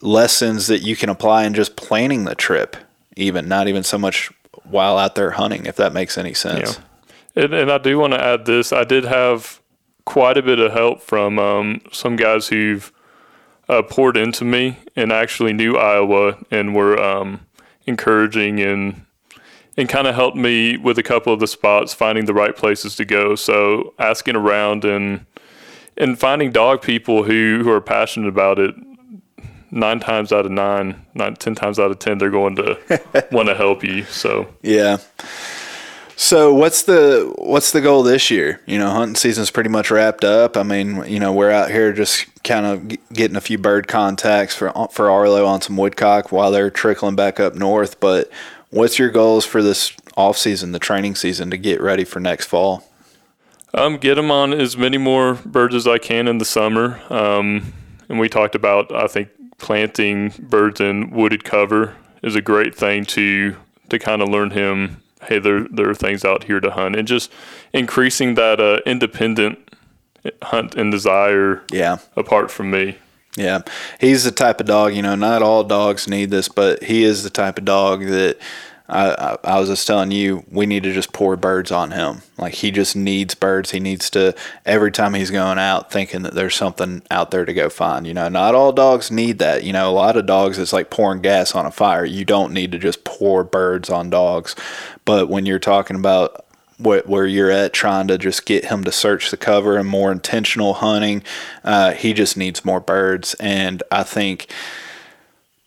lessons 0.00 0.66
that 0.66 0.80
you 0.80 0.96
can 0.96 1.08
apply 1.08 1.44
in 1.44 1.54
just 1.54 1.76
planning 1.76 2.24
the 2.24 2.34
trip, 2.34 2.76
even 3.16 3.46
not 3.48 3.68
even 3.68 3.82
so 3.82 3.98
much 3.98 4.30
while 4.64 4.96
out 4.96 5.14
there 5.14 5.32
hunting, 5.32 5.66
if 5.66 5.76
that 5.76 5.92
makes 5.92 6.16
any 6.16 6.34
sense. 6.34 6.80
And, 7.36 7.52
and 7.52 7.70
I 7.70 7.78
do 7.78 7.98
want 7.98 8.14
to 8.14 8.22
add 8.22 8.46
this. 8.46 8.72
I 8.72 8.84
did 8.84 9.04
have 9.04 9.60
quite 10.04 10.36
a 10.36 10.42
bit 10.42 10.58
of 10.58 10.72
help 10.72 11.02
from 11.02 11.38
um, 11.38 11.80
some 11.92 12.16
guys 12.16 12.48
who've 12.48 12.90
uh, 13.68 13.82
poured 13.82 14.16
into 14.16 14.44
me 14.44 14.78
and 14.96 15.12
actually 15.12 15.52
knew 15.52 15.76
Iowa 15.76 16.38
and 16.50 16.74
were 16.74 17.00
um, 17.00 17.40
encouraging 17.86 18.60
and 18.60 19.04
and 19.76 19.88
kind 19.88 20.06
of 20.06 20.14
helped 20.14 20.36
me 20.36 20.76
with 20.76 20.98
a 20.98 21.02
couple 21.02 21.32
of 21.32 21.40
the 21.40 21.48
spots, 21.48 21.92
finding 21.92 22.26
the 22.26 22.34
right 22.34 22.54
places 22.54 22.94
to 22.96 23.04
go. 23.04 23.34
So 23.34 23.92
asking 23.98 24.36
around 24.36 24.84
and 24.84 25.26
and 25.96 26.18
finding 26.18 26.50
dog 26.50 26.82
people 26.82 27.22
who, 27.22 27.60
who 27.62 27.70
are 27.70 27.80
passionate 27.80 28.28
about 28.28 28.58
it. 28.58 28.74
Nine 29.70 29.98
times 29.98 30.32
out 30.32 30.46
of 30.46 30.52
nine, 30.52 31.04
nine, 31.14 31.34
ten 31.34 31.56
times 31.56 31.80
out 31.80 31.90
of 31.90 31.98
ten, 31.98 32.18
they're 32.18 32.30
going 32.30 32.54
to 32.56 33.26
want 33.32 33.48
to 33.48 33.56
help 33.56 33.82
you. 33.82 34.04
So 34.04 34.46
Yeah. 34.62 34.98
So 36.16 36.54
what's 36.54 36.82
the 36.82 37.32
what's 37.38 37.72
the 37.72 37.80
goal 37.80 38.02
this 38.02 38.30
year? 38.30 38.60
You 38.66 38.78
know, 38.78 38.90
hunting 38.90 39.16
season's 39.16 39.50
pretty 39.50 39.70
much 39.70 39.90
wrapped 39.90 40.24
up. 40.24 40.56
I 40.56 40.62
mean, 40.62 41.04
you 41.06 41.18
know, 41.18 41.32
we're 41.32 41.50
out 41.50 41.70
here 41.70 41.92
just 41.92 42.26
kind 42.44 42.66
of 42.66 43.12
getting 43.12 43.36
a 43.36 43.40
few 43.40 43.58
bird 43.58 43.88
contacts 43.88 44.54
for 44.54 44.72
for 44.92 45.10
Arlo 45.10 45.44
on 45.44 45.60
some 45.60 45.76
woodcock 45.76 46.30
while 46.30 46.50
they're 46.50 46.70
trickling 46.70 47.16
back 47.16 47.40
up 47.40 47.54
north. 47.54 47.98
But 47.98 48.30
what's 48.70 48.98
your 48.98 49.10
goals 49.10 49.44
for 49.44 49.62
this 49.62 49.92
off 50.16 50.38
season, 50.38 50.72
the 50.72 50.78
training 50.78 51.16
season, 51.16 51.50
to 51.50 51.56
get 51.56 51.80
ready 51.80 52.04
for 52.04 52.20
next 52.20 52.46
fall? 52.46 52.84
Um, 53.72 53.96
get 53.96 54.14
them 54.14 54.30
on 54.30 54.52
as 54.52 54.76
many 54.76 54.98
more 54.98 55.34
birds 55.34 55.74
as 55.74 55.88
I 55.88 55.98
can 55.98 56.28
in 56.28 56.38
the 56.38 56.44
summer. 56.44 57.00
Um, 57.10 57.72
and 58.08 58.20
we 58.20 58.28
talked 58.28 58.54
about, 58.54 58.94
I 58.94 59.08
think, 59.08 59.30
planting 59.58 60.32
birds 60.38 60.80
in 60.80 61.10
wooded 61.10 61.42
cover 61.42 61.96
is 62.22 62.36
a 62.36 62.40
great 62.40 62.74
thing 62.74 63.04
to 63.06 63.56
to 63.88 63.98
kind 63.98 64.22
of 64.22 64.28
learn 64.28 64.50
him. 64.50 65.02
Hey, 65.26 65.38
there 65.38 65.66
there 65.70 65.88
are 65.88 65.94
things 65.94 66.24
out 66.24 66.44
here 66.44 66.60
to 66.60 66.70
hunt, 66.70 66.96
and 66.96 67.06
just 67.06 67.30
increasing 67.72 68.34
that 68.34 68.60
uh, 68.60 68.80
independent 68.86 69.58
hunt 70.42 70.74
and 70.74 70.90
desire. 70.90 71.62
Yeah. 71.70 71.98
Apart 72.16 72.50
from 72.50 72.70
me. 72.70 72.98
Yeah, 73.36 73.62
he's 74.00 74.22
the 74.22 74.30
type 74.30 74.60
of 74.60 74.66
dog. 74.66 74.94
You 74.94 75.02
know, 75.02 75.16
not 75.16 75.42
all 75.42 75.64
dogs 75.64 76.06
need 76.06 76.30
this, 76.30 76.48
but 76.48 76.84
he 76.84 77.02
is 77.02 77.24
the 77.24 77.30
type 77.30 77.58
of 77.58 77.64
dog 77.64 78.04
that 78.04 78.38
I, 78.88 79.10
I, 79.10 79.36
I, 79.54 79.58
was 79.58 79.70
just 79.70 79.86
telling 79.86 80.10
you, 80.10 80.44
we 80.50 80.66
need 80.66 80.82
to 80.82 80.92
just 80.92 81.12
pour 81.12 81.36
birds 81.36 81.72
on 81.72 81.90
him. 81.90 82.20
Like 82.36 82.52
he 82.54 82.70
just 82.70 82.94
needs 82.94 83.34
birds. 83.34 83.70
He 83.70 83.80
needs 83.80 84.10
to 84.10 84.34
every 84.66 84.92
time 84.92 85.14
he's 85.14 85.30
going 85.30 85.58
out, 85.58 85.90
thinking 85.90 86.22
that 86.22 86.34
there's 86.34 86.54
something 86.54 87.02
out 87.10 87.30
there 87.30 87.46
to 87.46 87.54
go 87.54 87.70
find. 87.70 88.06
You 88.06 88.12
know, 88.12 88.28
not 88.28 88.54
all 88.54 88.72
dogs 88.72 89.10
need 89.10 89.38
that. 89.38 89.64
You 89.64 89.72
know, 89.72 89.90
a 89.90 89.92
lot 89.92 90.18
of 90.18 90.26
dogs 90.26 90.58
it's 90.58 90.74
like 90.74 90.90
pouring 90.90 91.22
gas 91.22 91.54
on 91.54 91.64
a 91.64 91.70
fire. 91.70 92.04
You 92.04 92.26
don't 92.26 92.52
need 92.52 92.72
to 92.72 92.78
just 92.78 93.04
pour 93.04 93.42
birds 93.42 93.88
on 93.88 94.10
dogs. 94.10 94.54
But 95.04 95.28
when 95.28 95.46
you're 95.46 95.58
talking 95.58 95.96
about 95.96 96.44
what, 96.78 97.06
where 97.06 97.26
you're 97.26 97.50
at 97.50 97.72
trying 97.72 98.08
to 98.08 98.18
just 98.18 98.46
get 98.46 98.66
him 98.66 98.84
to 98.84 98.92
search 98.92 99.30
the 99.30 99.36
cover 99.36 99.76
and 99.76 99.88
more 99.88 100.10
intentional 100.10 100.74
hunting. 100.74 101.22
Uh, 101.62 101.92
he 101.92 102.12
just 102.12 102.36
needs 102.36 102.64
more 102.64 102.80
birds. 102.80 103.34
And 103.34 103.82
I 103.92 104.02
think 104.02 104.48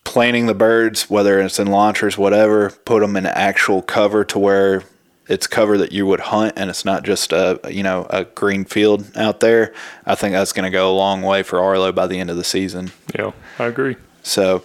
planting 0.04 0.46
the 0.46 0.54
birds, 0.54 1.08
whether 1.10 1.40
it's 1.40 1.58
in 1.58 1.68
launchers, 1.68 2.18
whatever, 2.18 2.70
put 2.70 3.00
them 3.00 3.16
in 3.16 3.26
actual 3.26 3.82
cover 3.82 4.24
to 4.26 4.38
where 4.38 4.82
it's 5.28 5.46
cover 5.46 5.76
that 5.76 5.92
you 5.92 6.06
would 6.06 6.20
hunt 6.20 6.54
and 6.56 6.70
it's 6.70 6.86
not 6.86 7.04
just 7.04 7.32
a 7.32 7.60
you 7.68 7.82
know 7.82 8.06
a 8.08 8.24
green 8.24 8.64
field 8.64 9.10
out 9.16 9.40
there. 9.40 9.74
I 10.06 10.14
think 10.14 10.32
that's 10.32 10.52
going 10.52 10.64
to 10.64 10.74
go 10.74 10.90
a 10.90 10.96
long 10.96 11.20
way 11.20 11.42
for 11.42 11.60
Arlo 11.60 11.92
by 11.92 12.06
the 12.06 12.18
end 12.18 12.30
of 12.30 12.36
the 12.36 12.44
season. 12.44 12.92
Yeah, 13.14 13.32
I 13.58 13.66
agree. 13.66 13.96
So, 14.22 14.64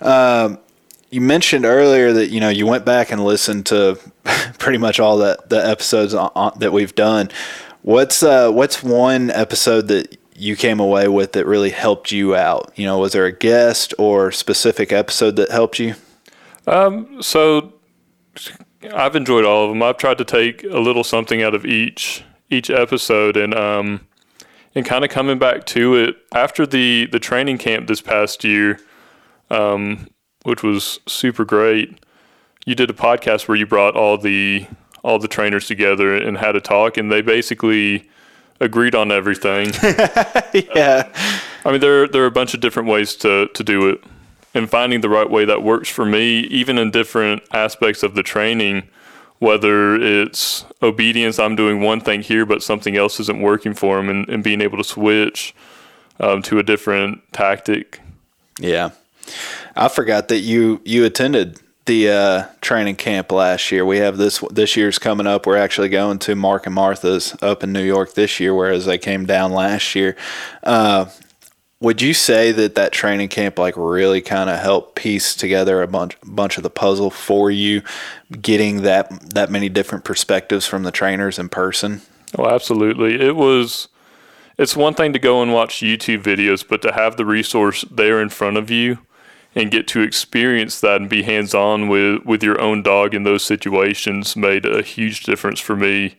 um, 0.00 0.58
you 1.14 1.20
mentioned 1.20 1.64
earlier 1.64 2.12
that 2.12 2.30
you 2.30 2.40
know 2.40 2.48
you 2.48 2.66
went 2.66 2.84
back 2.84 3.12
and 3.12 3.24
listened 3.24 3.64
to 3.66 3.96
pretty 4.58 4.78
much 4.78 4.98
all 4.98 5.18
that 5.18 5.48
the 5.48 5.64
episodes 5.64 6.12
on, 6.12 6.28
on, 6.34 6.58
that 6.58 6.72
we've 6.72 6.94
done. 6.96 7.30
What's 7.82 8.24
uh, 8.24 8.50
what's 8.50 8.82
one 8.82 9.30
episode 9.30 9.86
that 9.88 10.18
you 10.34 10.56
came 10.56 10.80
away 10.80 11.06
with 11.06 11.32
that 11.34 11.46
really 11.46 11.70
helped 11.70 12.10
you 12.10 12.34
out? 12.34 12.72
You 12.74 12.86
know, 12.86 12.98
was 12.98 13.12
there 13.12 13.26
a 13.26 13.32
guest 13.32 13.94
or 13.96 14.32
specific 14.32 14.92
episode 14.92 15.36
that 15.36 15.52
helped 15.52 15.78
you? 15.78 15.94
Um, 16.66 17.22
so 17.22 17.74
I've 18.92 19.14
enjoyed 19.14 19.44
all 19.44 19.66
of 19.66 19.70
them. 19.70 19.84
I've 19.84 19.98
tried 19.98 20.18
to 20.18 20.24
take 20.24 20.64
a 20.64 20.80
little 20.80 21.04
something 21.04 21.44
out 21.44 21.54
of 21.54 21.64
each 21.64 22.24
each 22.50 22.70
episode, 22.70 23.36
and 23.36 23.54
um, 23.54 24.00
and 24.74 24.84
kind 24.84 25.04
of 25.04 25.12
coming 25.12 25.38
back 25.38 25.64
to 25.66 25.94
it 25.94 26.16
after 26.32 26.66
the 26.66 27.06
the 27.06 27.20
training 27.20 27.58
camp 27.58 27.86
this 27.86 28.00
past 28.00 28.42
year. 28.42 28.80
Um, 29.48 30.08
which 30.44 30.62
was 30.62 31.00
super 31.06 31.44
great. 31.44 31.98
You 32.64 32.74
did 32.74 32.88
a 32.88 32.94
podcast 32.94 33.48
where 33.48 33.56
you 33.56 33.66
brought 33.66 33.96
all 33.96 34.16
the 34.16 34.66
all 35.02 35.18
the 35.18 35.28
trainers 35.28 35.66
together 35.66 36.16
and 36.16 36.38
had 36.38 36.56
a 36.56 36.60
talk, 36.60 36.96
and 36.96 37.12
they 37.12 37.20
basically 37.20 38.08
agreed 38.60 38.94
on 38.94 39.12
everything. 39.12 39.72
yeah. 40.74 41.08
I 41.64 41.70
mean, 41.70 41.80
there 41.80 42.06
there 42.08 42.22
are 42.22 42.26
a 42.26 42.30
bunch 42.30 42.54
of 42.54 42.60
different 42.60 42.88
ways 42.88 43.14
to 43.16 43.48
to 43.48 43.64
do 43.64 43.88
it, 43.88 44.02
and 44.54 44.70
finding 44.70 45.00
the 45.00 45.08
right 45.08 45.28
way 45.28 45.44
that 45.44 45.62
works 45.62 45.88
for 45.88 46.06
me, 46.06 46.40
even 46.44 46.78
in 46.78 46.90
different 46.90 47.42
aspects 47.52 48.02
of 48.02 48.14
the 48.14 48.22
training. 48.22 48.88
Whether 49.40 49.96
it's 49.96 50.64
obedience, 50.80 51.38
I'm 51.38 51.56
doing 51.56 51.80
one 51.80 52.00
thing 52.00 52.22
here, 52.22 52.46
but 52.46 52.62
something 52.62 52.96
else 52.96 53.20
isn't 53.20 53.42
working 53.42 53.74
for 53.74 53.96
them, 53.96 54.08
and, 54.08 54.28
and 54.28 54.42
being 54.42 54.62
able 54.62 54.78
to 54.78 54.84
switch 54.84 55.54
um, 56.20 56.40
to 56.42 56.58
a 56.58 56.62
different 56.62 57.20
tactic. 57.32 58.00
Yeah. 58.58 58.90
I 59.76 59.88
forgot 59.88 60.28
that 60.28 60.40
you 60.40 60.80
you 60.84 61.04
attended 61.04 61.60
the 61.86 62.08
uh, 62.08 62.44
training 62.60 62.96
camp 62.96 63.30
last 63.30 63.70
year. 63.70 63.84
We 63.84 63.98
have 63.98 64.16
this 64.16 64.38
this 64.50 64.76
year's 64.76 64.98
coming 64.98 65.26
up. 65.26 65.46
We're 65.46 65.56
actually 65.56 65.88
going 65.88 66.18
to 66.20 66.34
Mark 66.34 66.66
and 66.66 66.74
Martha's 66.74 67.36
up 67.42 67.62
in 67.62 67.72
New 67.72 67.84
York 67.84 68.14
this 68.14 68.40
year, 68.40 68.54
whereas 68.54 68.86
they 68.86 68.98
came 68.98 69.26
down 69.26 69.52
last 69.52 69.94
year. 69.94 70.16
Uh, 70.62 71.06
would 71.80 72.00
you 72.00 72.14
say 72.14 72.52
that 72.52 72.76
that 72.76 72.92
training 72.92 73.28
camp 73.28 73.58
like 73.58 73.74
really 73.76 74.22
kind 74.22 74.48
of 74.48 74.58
helped 74.58 74.94
piece 74.94 75.34
together 75.34 75.82
a 75.82 75.88
bunch 75.88 76.16
bunch 76.24 76.56
of 76.56 76.62
the 76.62 76.70
puzzle 76.70 77.10
for 77.10 77.50
you, 77.50 77.82
getting 78.40 78.82
that 78.82 79.34
that 79.34 79.50
many 79.50 79.68
different 79.68 80.04
perspectives 80.04 80.66
from 80.66 80.84
the 80.84 80.92
trainers 80.92 81.38
in 81.38 81.48
person? 81.48 82.00
Oh, 82.38 82.48
absolutely. 82.48 83.20
It 83.20 83.36
was. 83.36 83.88
It's 84.56 84.76
one 84.76 84.94
thing 84.94 85.12
to 85.12 85.18
go 85.18 85.42
and 85.42 85.52
watch 85.52 85.80
YouTube 85.80 86.22
videos, 86.22 86.66
but 86.66 86.80
to 86.82 86.92
have 86.92 87.16
the 87.16 87.26
resource 87.26 87.84
there 87.90 88.22
in 88.22 88.28
front 88.28 88.56
of 88.56 88.70
you 88.70 88.98
and 89.54 89.70
get 89.70 89.86
to 89.88 90.00
experience 90.00 90.80
that 90.80 91.00
and 91.00 91.08
be 91.08 91.22
hands 91.22 91.54
on 91.54 91.88
with, 91.88 92.24
with 92.24 92.42
your 92.42 92.60
own 92.60 92.82
dog 92.82 93.14
in 93.14 93.22
those 93.22 93.44
situations 93.44 94.36
made 94.36 94.66
a 94.66 94.82
huge 94.82 95.22
difference 95.22 95.60
for 95.60 95.76
me. 95.76 96.16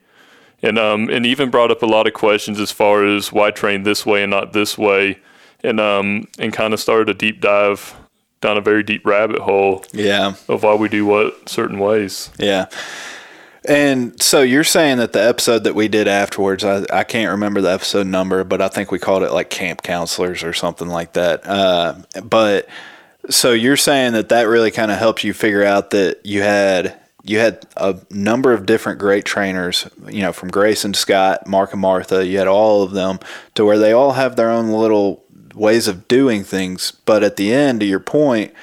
And 0.62 0.80
um 0.80 1.10
and 1.10 1.26
even 1.26 1.52
brought 1.52 1.70
up 1.70 1.84
a 1.84 1.86
lot 1.86 2.08
of 2.08 2.14
questions 2.14 2.60
as 2.60 2.72
far 2.72 3.06
as 3.06 3.32
why 3.32 3.52
train 3.52 3.84
this 3.84 4.06
way 4.06 4.24
and 4.24 4.32
not 4.32 4.54
this 4.54 4.78
way. 4.78 5.20
And 5.64 5.80
um 5.80 6.28
and 6.40 6.54
kind 6.54 6.74
of 6.74 6.80
started 6.80 7.10
a 7.10 7.14
deep 7.14 7.42
dive 7.42 7.94
down 8.42 8.58
a 8.58 8.62
very 8.62 8.82
deep 8.82 9.06
rabbit 9.06 9.40
hole. 9.40 9.84
Yeah. 9.92 10.36
Of 10.48 10.64
why 10.64 10.76
we 10.76 10.88
do 10.88 11.06
what 11.06 11.50
certain 11.50 11.80
ways. 11.80 12.30
Yeah. 12.40 12.68
And 13.68 14.22
so 14.22 14.42
you're 14.42 14.64
saying 14.64 14.98
that 14.98 15.14
the 15.14 15.24
episode 15.24 15.64
that 15.64 15.74
we 15.74 15.88
did 15.88 16.08
afterwards, 16.08 16.64
I, 16.64 16.86
I 16.94 17.04
can't 17.04 17.32
remember 17.32 17.62
the 17.62 17.72
episode 17.72 18.06
number, 18.06 18.44
but 18.44 18.62
I 18.62 18.68
think 18.68 18.92
we 18.92 19.00
called 19.00 19.24
it 19.24 19.32
like 19.32 19.50
camp 19.50 19.82
counselors 19.82 20.44
or 20.44 20.54
something 20.54 20.88
like 20.88 21.14
that. 21.14 21.46
Uh, 21.46 21.96
but 22.24 22.68
so 23.30 23.52
you're 23.52 23.78
saying 23.78 24.14
that 24.14 24.30
that 24.30 24.44
really 24.44 24.72
kind 24.72 24.92
of 24.92 24.98
helped 24.98 25.24
you 25.24 25.34
figure 25.34 25.64
out 25.64 25.92
that 25.92 26.26
you 26.26 26.42
had 26.42 27.00
you 27.24 27.40
had 27.40 27.66
a 27.76 27.98
number 28.12 28.54
of 28.54 28.68
different 28.68 29.00
great 29.00 29.26
trainers, 29.26 29.90
you 30.08 30.22
know, 30.22 30.32
from 30.32 30.50
Grayson 30.50 30.94
Scott, 30.94 31.48
Mark 31.48 31.74
and 31.74 31.82
Martha. 31.82 32.26
You 32.26 32.38
had 32.38 32.48
all 32.48 32.84
of 32.84 32.92
them 32.92 33.20
to 33.56 33.66
where 33.66 33.80
they 33.80 33.92
all 33.92 34.12
have 34.12 34.36
their 34.36 34.52
own 34.52 34.70
little 34.70 35.24
ways 35.56 35.88
of 35.88 36.08
doing 36.08 36.44
things. 36.44 36.92
But 36.92 37.24
at 37.24 37.36
the 37.36 37.52
end, 37.52 37.80
to 37.80 37.86
your 37.88 38.00
point, 38.00 38.54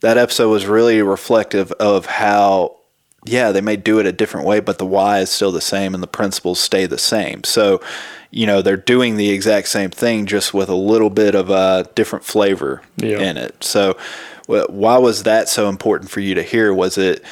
that 0.00 0.18
episode 0.18 0.50
was 0.50 0.66
really 0.66 1.00
reflective 1.00 1.70
of 1.72 2.06
how 2.06 2.76
yeah, 3.24 3.52
they 3.52 3.60
may 3.60 3.76
do 3.76 3.98
it 3.98 4.06
a 4.06 4.12
different 4.12 4.46
way, 4.46 4.60
but 4.60 4.78
the 4.78 4.86
why 4.86 5.20
is 5.20 5.30
still 5.30 5.52
the 5.52 5.60
same 5.60 5.94
and 5.94 6.02
the 6.02 6.08
principles 6.08 6.58
stay 6.58 6.86
the 6.86 6.98
same. 6.98 7.44
So, 7.44 7.80
you 8.30 8.46
know, 8.46 8.62
they're 8.62 8.76
doing 8.76 9.16
the 9.16 9.30
exact 9.30 9.68
same 9.68 9.90
thing 9.90 10.26
just 10.26 10.52
with 10.52 10.68
a 10.68 10.74
little 10.74 11.10
bit 11.10 11.34
of 11.34 11.48
a 11.48 11.88
different 11.94 12.24
flavor 12.24 12.82
yeah. 12.96 13.18
in 13.18 13.36
it. 13.36 13.62
So, 13.62 13.96
why 14.46 14.98
was 14.98 15.22
that 15.22 15.48
so 15.48 15.68
important 15.68 16.10
for 16.10 16.20
you 16.20 16.34
to 16.34 16.42
hear? 16.42 16.74
Was 16.74 16.98
it, 16.98 17.24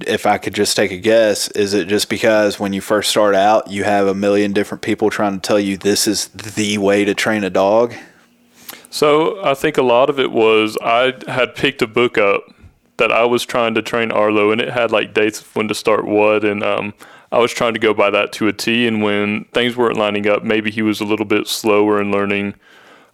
if 0.00 0.26
I 0.26 0.36
could 0.36 0.52
just 0.52 0.76
take 0.76 0.90
a 0.90 0.98
guess, 0.98 1.48
is 1.52 1.74
it 1.74 1.86
just 1.86 2.10
because 2.10 2.58
when 2.58 2.72
you 2.72 2.80
first 2.80 3.08
start 3.08 3.34
out, 3.36 3.70
you 3.70 3.84
have 3.84 4.08
a 4.08 4.14
million 4.14 4.52
different 4.52 4.82
people 4.82 5.10
trying 5.10 5.34
to 5.34 5.40
tell 5.40 5.60
you 5.60 5.76
this 5.76 6.08
is 6.08 6.26
the 6.28 6.76
way 6.78 7.04
to 7.04 7.14
train 7.14 7.44
a 7.44 7.50
dog? 7.50 7.94
So, 8.90 9.42
I 9.44 9.54
think 9.54 9.78
a 9.78 9.82
lot 9.82 10.10
of 10.10 10.18
it 10.18 10.32
was 10.32 10.76
I 10.82 11.14
had 11.28 11.54
picked 11.54 11.82
a 11.82 11.86
book 11.86 12.18
up 12.18 12.42
that 12.98 13.12
I 13.12 13.24
was 13.24 13.44
trying 13.44 13.74
to 13.74 13.82
train 13.82 14.10
Arlo, 14.10 14.50
and 14.50 14.60
it 14.60 14.70
had 14.70 14.90
like 14.90 15.14
dates 15.14 15.40
of 15.40 15.54
when 15.54 15.68
to 15.68 15.74
start 15.74 16.06
what, 16.06 16.44
and 16.44 16.62
um, 16.62 16.94
I 17.30 17.38
was 17.38 17.52
trying 17.52 17.74
to 17.74 17.80
go 17.80 17.92
by 17.92 18.10
that 18.10 18.32
to 18.34 18.48
a 18.48 18.52
T. 18.52 18.86
And 18.86 19.02
when 19.02 19.44
things 19.46 19.76
weren't 19.76 19.98
lining 19.98 20.26
up, 20.28 20.42
maybe 20.42 20.70
he 20.70 20.82
was 20.82 21.00
a 21.00 21.04
little 21.04 21.26
bit 21.26 21.46
slower 21.46 22.00
in 22.00 22.10
learning 22.10 22.54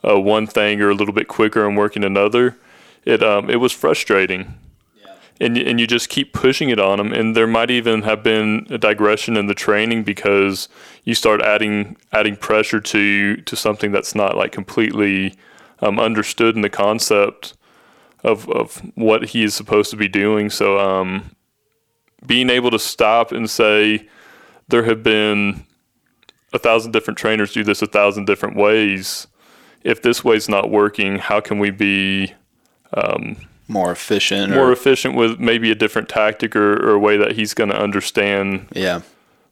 uh, 0.06 0.20
one 0.20 0.46
thing 0.46 0.80
or 0.80 0.90
a 0.90 0.94
little 0.94 1.14
bit 1.14 1.28
quicker 1.28 1.68
in 1.68 1.74
working 1.74 2.04
another. 2.04 2.56
It 3.04 3.22
um, 3.22 3.50
it 3.50 3.56
was 3.56 3.72
frustrating. 3.72 4.58
Yeah. 4.96 5.14
and 5.40 5.58
and 5.58 5.80
you 5.80 5.86
just 5.86 6.08
keep 6.08 6.32
pushing 6.32 6.68
it 6.68 6.78
on 6.78 7.00
him. 7.00 7.12
And 7.12 7.34
there 7.34 7.46
might 7.46 7.70
even 7.70 8.02
have 8.02 8.22
been 8.22 8.66
a 8.70 8.78
digression 8.78 9.36
in 9.36 9.46
the 9.46 9.54
training 9.54 10.04
because 10.04 10.68
you 11.04 11.14
start 11.14 11.42
adding 11.42 11.96
adding 12.12 12.36
pressure 12.36 12.80
to 12.80 13.36
to 13.36 13.56
something 13.56 13.90
that's 13.90 14.14
not 14.14 14.36
like 14.36 14.52
completely 14.52 15.34
um, 15.80 15.98
understood 15.98 16.54
in 16.54 16.62
the 16.62 16.70
concept 16.70 17.54
of 18.22 18.48
of 18.48 18.76
what 18.94 19.26
he 19.26 19.42
is 19.42 19.54
supposed 19.54 19.90
to 19.90 19.96
be 19.96 20.08
doing. 20.08 20.50
So 20.50 20.78
um, 20.78 21.34
being 22.26 22.50
able 22.50 22.70
to 22.70 22.78
stop 22.78 23.32
and 23.32 23.48
say 23.48 24.08
there 24.68 24.84
have 24.84 25.02
been 25.02 25.64
a 26.52 26.58
thousand 26.58 26.92
different 26.92 27.18
trainers 27.18 27.52
do 27.52 27.64
this 27.64 27.82
a 27.82 27.86
thousand 27.86 28.26
different 28.26 28.56
ways. 28.56 29.26
If 29.82 30.02
this 30.02 30.22
way's 30.22 30.48
not 30.48 30.70
working, 30.70 31.18
how 31.18 31.40
can 31.40 31.58
we 31.58 31.70
be 31.70 32.34
um, 32.94 33.36
more 33.66 33.90
efficient? 33.90 34.52
More 34.52 34.68
or, 34.68 34.72
efficient 34.72 35.16
with 35.16 35.40
maybe 35.40 35.70
a 35.72 35.74
different 35.74 36.08
tactic 36.08 36.54
or, 36.54 36.74
or 36.74 36.92
a 36.92 36.98
way 36.98 37.16
that 37.16 37.32
he's 37.32 37.54
going 37.54 37.70
to 37.70 37.80
understand. 37.80 38.68
Yeah. 38.72 39.00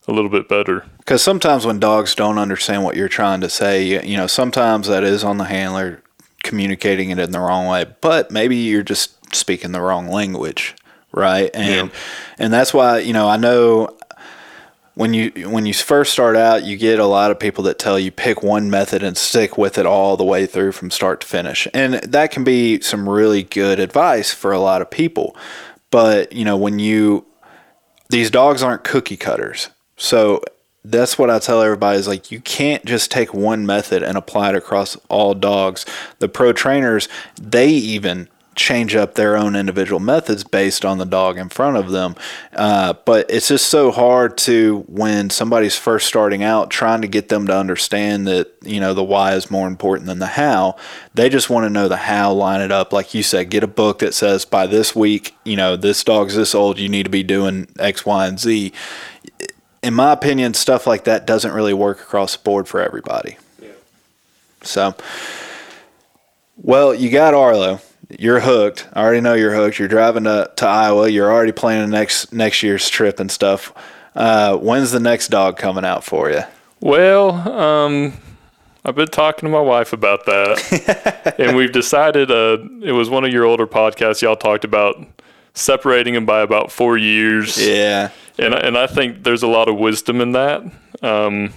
A 0.08 0.12
little 0.12 0.30
bit 0.30 0.48
better. 0.48 0.86
Because 0.98 1.22
sometimes 1.22 1.66
when 1.66 1.78
dogs 1.78 2.14
don't 2.14 2.38
understand 2.38 2.82
what 2.82 2.96
you're 2.96 3.08
trying 3.08 3.42
to 3.42 3.48
say, 3.48 3.84
you, 3.84 4.00
you 4.02 4.16
know, 4.16 4.26
sometimes 4.26 4.88
that 4.88 5.04
is 5.04 5.22
on 5.22 5.38
the 5.38 5.44
handler 5.44 6.02
communicating 6.42 7.10
it 7.10 7.18
in 7.18 7.30
the 7.30 7.40
wrong 7.40 7.66
way. 7.66 7.86
But 8.00 8.30
maybe 8.30 8.56
you're 8.56 8.82
just 8.82 9.34
speaking 9.34 9.72
the 9.72 9.80
wrong 9.80 10.08
language, 10.08 10.74
right? 11.12 11.50
And 11.54 11.90
yeah. 11.90 11.96
and 12.38 12.52
that's 12.52 12.74
why 12.74 12.98
you 12.98 13.12
know 13.12 13.28
I 13.28 13.36
know 13.36 13.96
when 14.94 15.14
you 15.14 15.30
when 15.48 15.66
you 15.66 15.72
first 15.72 16.12
start 16.12 16.36
out, 16.36 16.64
you 16.64 16.76
get 16.76 16.98
a 16.98 17.06
lot 17.06 17.30
of 17.30 17.38
people 17.38 17.64
that 17.64 17.78
tell 17.78 17.98
you 17.98 18.10
pick 18.10 18.42
one 18.42 18.70
method 18.70 19.02
and 19.02 19.16
stick 19.16 19.56
with 19.56 19.78
it 19.78 19.86
all 19.86 20.16
the 20.16 20.24
way 20.24 20.46
through 20.46 20.72
from 20.72 20.90
start 20.90 21.22
to 21.22 21.26
finish, 21.26 21.66
and 21.72 21.94
that 21.94 22.30
can 22.30 22.44
be 22.44 22.80
some 22.80 23.08
really 23.08 23.42
good 23.42 23.80
advice 23.80 24.34
for 24.34 24.52
a 24.52 24.60
lot 24.60 24.82
of 24.82 24.90
people. 24.90 25.36
But 25.90 26.32
you 26.32 26.44
know 26.44 26.56
when 26.56 26.78
you 26.78 27.24
these 28.10 28.30
dogs 28.30 28.62
aren't 28.62 28.84
cookie 28.84 29.16
cutters, 29.16 29.70
so 29.96 30.42
that's 30.84 31.18
what 31.18 31.30
I 31.30 31.38
tell 31.38 31.62
everybody 31.62 31.98
is 31.98 32.08
like 32.08 32.30
you 32.30 32.40
can't 32.40 32.84
just 32.84 33.10
take 33.10 33.34
one 33.34 33.66
method 33.66 34.02
and 34.02 34.16
apply 34.16 34.50
it 34.50 34.54
across 34.54 34.96
all 35.08 35.34
dogs. 35.34 35.84
The 36.18 36.28
pro 36.28 36.52
trainers, 36.52 37.08
they 37.40 37.68
even 37.68 38.28
change 38.56 38.94
up 38.94 39.14
their 39.14 39.36
own 39.36 39.54
individual 39.56 40.00
methods 40.00 40.44
based 40.44 40.84
on 40.84 40.98
the 40.98 41.06
dog 41.06 41.38
in 41.38 41.48
front 41.48 41.76
of 41.76 41.90
them. 41.90 42.14
Uh, 42.52 42.92
but 43.04 43.24
it's 43.30 43.48
just 43.48 43.68
so 43.68 43.90
hard 43.90 44.36
to 44.36 44.84
when 44.86 45.30
somebody's 45.30 45.76
first 45.76 46.06
starting 46.06 46.42
out, 46.42 46.70
trying 46.70 47.00
to 47.00 47.08
get 47.08 47.28
them 47.28 47.46
to 47.46 47.56
understand 47.56 48.26
that 48.26 48.52
you 48.62 48.80
know 48.80 48.92
the 48.92 49.04
why 49.04 49.34
is 49.34 49.50
more 49.50 49.68
important 49.68 50.06
than 50.06 50.18
the 50.18 50.26
how. 50.26 50.76
They 51.14 51.28
just 51.28 51.48
want 51.48 51.64
to 51.64 51.70
know 51.70 51.88
the 51.88 51.96
how, 51.96 52.32
line 52.32 52.60
it 52.60 52.72
up, 52.72 52.92
like 52.92 53.14
you 53.14 53.22
said. 53.22 53.50
Get 53.50 53.64
a 53.64 53.68
book 53.68 54.00
that 54.00 54.14
says 54.14 54.44
by 54.44 54.66
this 54.66 54.94
week, 54.94 55.34
you 55.44 55.56
know, 55.56 55.76
this 55.76 56.04
dog's 56.04 56.36
this 56.36 56.54
old, 56.54 56.78
you 56.78 56.88
need 56.88 57.04
to 57.04 57.10
be 57.10 57.22
doing 57.22 57.68
X, 57.78 58.04
Y, 58.04 58.26
and 58.26 58.38
Z. 58.38 58.72
In 59.82 59.94
my 59.94 60.12
opinion, 60.12 60.54
stuff 60.54 60.86
like 60.86 61.04
that 61.04 61.26
doesn't 61.26 61.52
really 61.52 61.74
work 61.74 62.00
across 62.00 62.36
the 62.36 62.42
board 62.42 62.68
for 62.68 62.80
everybody. 62.80 63.38
Yeah. 63.60 63.68
So, 64.62 64.94
well, 66.56 66.94
you 66.94 67.10
got 67.10 67.32
Arlo 67.34 67.80
you're 68.18 68.40
hooked. 68.40 68.88
I 68.92 69.02
already 69.02 69.20
know 69.20 69.34
you're 69.34 69.54
hooked. 69.54 69.78
You're 69.78 69.88
driving 69.88 70.24
to, 70.24 70.50
to 70.56 70.66
Iowa. 70.66 71.08
You're 71.08 71.30
already 71.30 71.52
planning 71.52 71.90
next 71.90 72.32
next 72.32 72.62
year's 72.62 72.88
trip 72.88 73.20
and 73.20 73.30
stuff. 73.30 73.72
Uh, 74.14 74.56
when's 74.56 74.90
the 74.90 75.00
next 75.00 75.28
dog 75.28 75.56
coming 75.56 75.84
out 75.84 76.02
for 76.02 76.30
you? 76.30 76.42
Well, 76.80 77.32
um, 77.48 78.14
I've 78.84 78.96
been 78.96 79.08
talking 79.08 79.46
to 79.46 79.52
my 79.52 79.60
wife 79.60 79.92
about 79.92 80.26
that, 80.26 81.34
and 81.38 81.56
we've 81.56 81.72
decided. 81.72 82.30
Uh, 82.30 82.58
it 82.82 82.92
was 82.92 83.08
one 83.08 83.24
of 83.24 83.32
your 83.32 83.44
older 83.44 83.66
podcasts. 83.66 84.22
Y'all 84.22 84.36
talked 84.36 84.64
about 84.64 84.96
separating 85.54 86.14
them 86.14 86.26
by 86.26 86.40
about 86.40 86.72
four 86.72 86.96
years. 86.96 87.56
Yeah, 87.64 88.10
and 88.38 88.54
and 88.54 88.76
I 88.76 88.86
think 88.86 89.24
there's 89.24 89.42
a 89.42 89.48
lot 89.48 89.68
of 89.68 89.76
wisdom 89.76 90.20
in 90.20 90.32
that. 90.32 90.62
Um, 91.02 91.52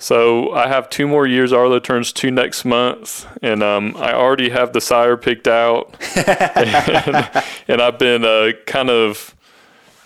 so 0.00 0.52
I 0.52 0.68
have 0.68 0.88
two 0.88 1.08
more 1.08 1.26
years. 1.26 1.52
Arlo 1.52 1.80
turns 1.80 2.12
two 2.12 2.30
next 2.30 2.64
month, 2.64 3.26
and 3.42 3.64
um, 3.64 3.96
I 3.96 4.14
already 4.14 4.50
have 4.50 4.72
the 4.72 4.80
sire 4.80 5.16
picked 5.16 5.48
out, 5.48 5.96
and, 6.16 7.42
and, 7.66 7.82
I've 7.82 7.98
been 7.98 8.24
uh, 8.24 8.52
kind 8.64 8.90
of 8.90 9.34